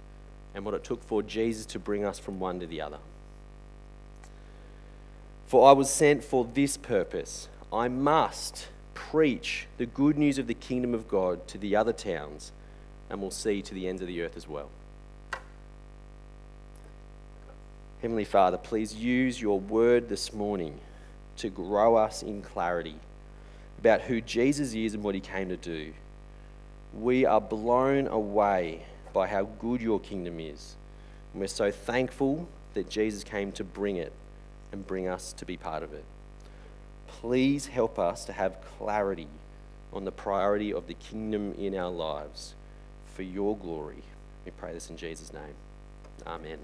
and 0.53 0.65
what 0.65 0.73
it 0.73 0.83
took 0.83 1.03
for 1.03 1.23
Jesus 1.23 1.65
to 1.67 1.79
bring 1.79 2.05
us 2.05 2.19
from 2.19 2.39
one 2.39 2.59
to 2.59 2.67
the 2.67 2.81
other. 2.81 2.99
For 5.47 5.69
I 5.69 5.71
was 5.73 5.89
sent 5.89 6.23
for 6.23 6.47
this 6.53 6.75
purpose. 6.75 7.47
I 7.71 7.87
must 7.87 8.67
preach 8.95 9.67
the 9.77 9.85
good 9.85 10.17
news 10.17 10.39
of 10.39 10.47
the 10.47 10.55
kingdom 10.55 10.95
of 10.95 11.07
God 11.07 11.47
to 11.49 11.59
the 11.59 11.75
other 11.75 11.93
towns, 11.93 12.51
and 13.09 13.21
we'll 13.21 13.29
see 13.29 13.61
to 13.61 13.75
the 13.75 13.87
ends 13.87 14.01
of 14.01 14.07
the 14.07 14.23
earth 14.23 14.35
as 14.35 14.47
well. 14.47 14.69
Heavenly 18.01 18.25
Father, 18.25 18.57
please 18.57 18.95
use 18.95 19.39
your 19.39 19.59
word 19.59 20.09
this 20.09 20.33
morning 20.33 20.79
to 21.37 21.49
grow 21.49 21.95
us 21.95 22.23
in 22.23 22.41
clarity 22.41 22.95
about 23.77 24.01
who 24.01 24.21
Jesus 24.21 24.73
is 24.73 24.93
and 24.93 25.03
what 25.03 25.15
he 25.15 25.21
came 25.21 25.49
to 25.49 25.57
do. 25.57 25.93
We 26.93 27.25
are 27.25 27.41
blown 27.41 28.07
away 28.07 28.85
by 29.13 29.27
how 29.27 29.43
good 29.59 29.81
your 29.81 29.99
kingdom 29.99 30.39
is. 30.39 30.75
And 31.33 31.41
we're 31.41 31.47
so 31.47 31.71
thankful 31.71 32.47
that 32.73 32.89
Jesus 32.89 33.23
came 33.23 33.51
to 33.53 33.63
bring 33.63 33.97
it 33.97 34.13
and 34.71 34.85
bring 34.85 35.07
us 35.07 35.33
to 35.33 35.45
be 35.45 35.57
part 35.57 35.83
of 35.83 35.93
it. 35.93 36.03
Please 37.21 37.67
help 37.67 37.97
us 37.97 38.25
to 38.25 38.33
have 38.33 38.57
clarity 38.77 39.27
on 39.93 40.05
the 40.05 40.11
priority 40.11 40.73
of 40.73 40.87
the 40.87 40.93
kingdom 40.93 41.53
in 41.57 41.75
our 41.75 41.89
lives 41.89 42.53
for 43.15 43.23
your 43.23 43.57
glory. 43.57 44.03
We 44.45 44.51
pray 44.51 44.73
this 44.73 44.89
in 44.89 44.97
Jesus' 44.97 45.33
name. 45.33 45.55
Amen. 46.27 46.59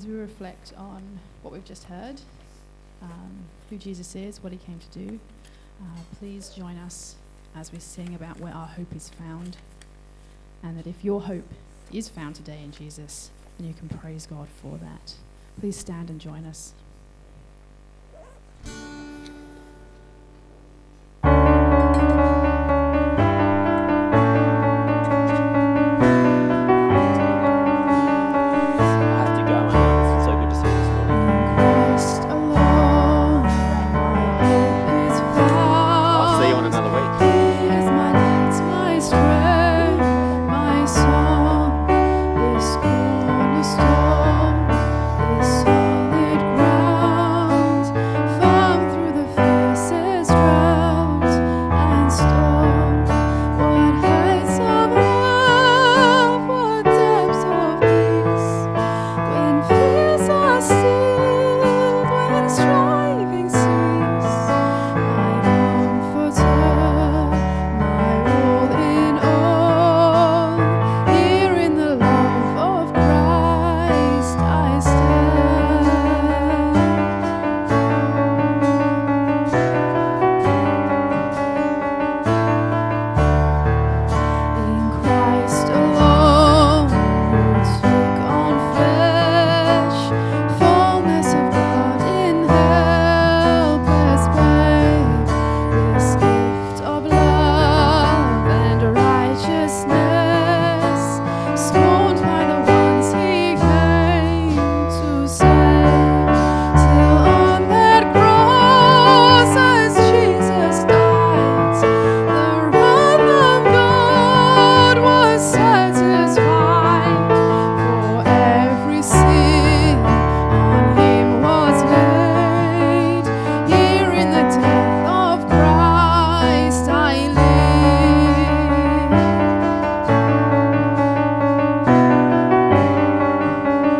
As 0.00 0.06
we 0.06 0.14
reflect 0.14 0.72
on 0.78 1.02
what 1.42 1.52
we've 1.52 1.66
just 1.66 1.84
heard, 1.84 2.22
um, 3.02 3.44
who 3.68 3.76
Jesus 3.76 4.16
is, 4.16 4.42
what 4.42 4.50
he 4.50 4.56
came 4.56 4.78
to 4.78 4.98
do, 4.98 5.20
uh, 5.82 6.00
please 6.18 6.48
join 6.48 6.78
us 6.78 7.16
as 7.54 7.70
we 7.70 7.80
sing 7.80 8.14
about 8.14 8.40
where 8.40 8.54
our 8.54 8.66
hope 8.66 8.96
is 8.96 9.10
found. 9.10 9.58
And 10.62 10.78
that 10.78 10.86
if 10.86 11.04
your 11.04 11.20
hope 11.20 11.52
is 11.92 12.08
found 12.08 12.34
today 12.34 12.62
in 12.64 12.72
Jesus, 12.72 13.30
then 13.58 13.68
you 13.68 13.74
can 13.74 13.90
praise 13.90 14.24
God 14.24 14.48
for 14.62 14.78
that. 14.78 15.16
Please 15.60 15.76
stand 15.76 16.08
and 16.08 16.18
join 16.18 16.46
us. 16.46 16.72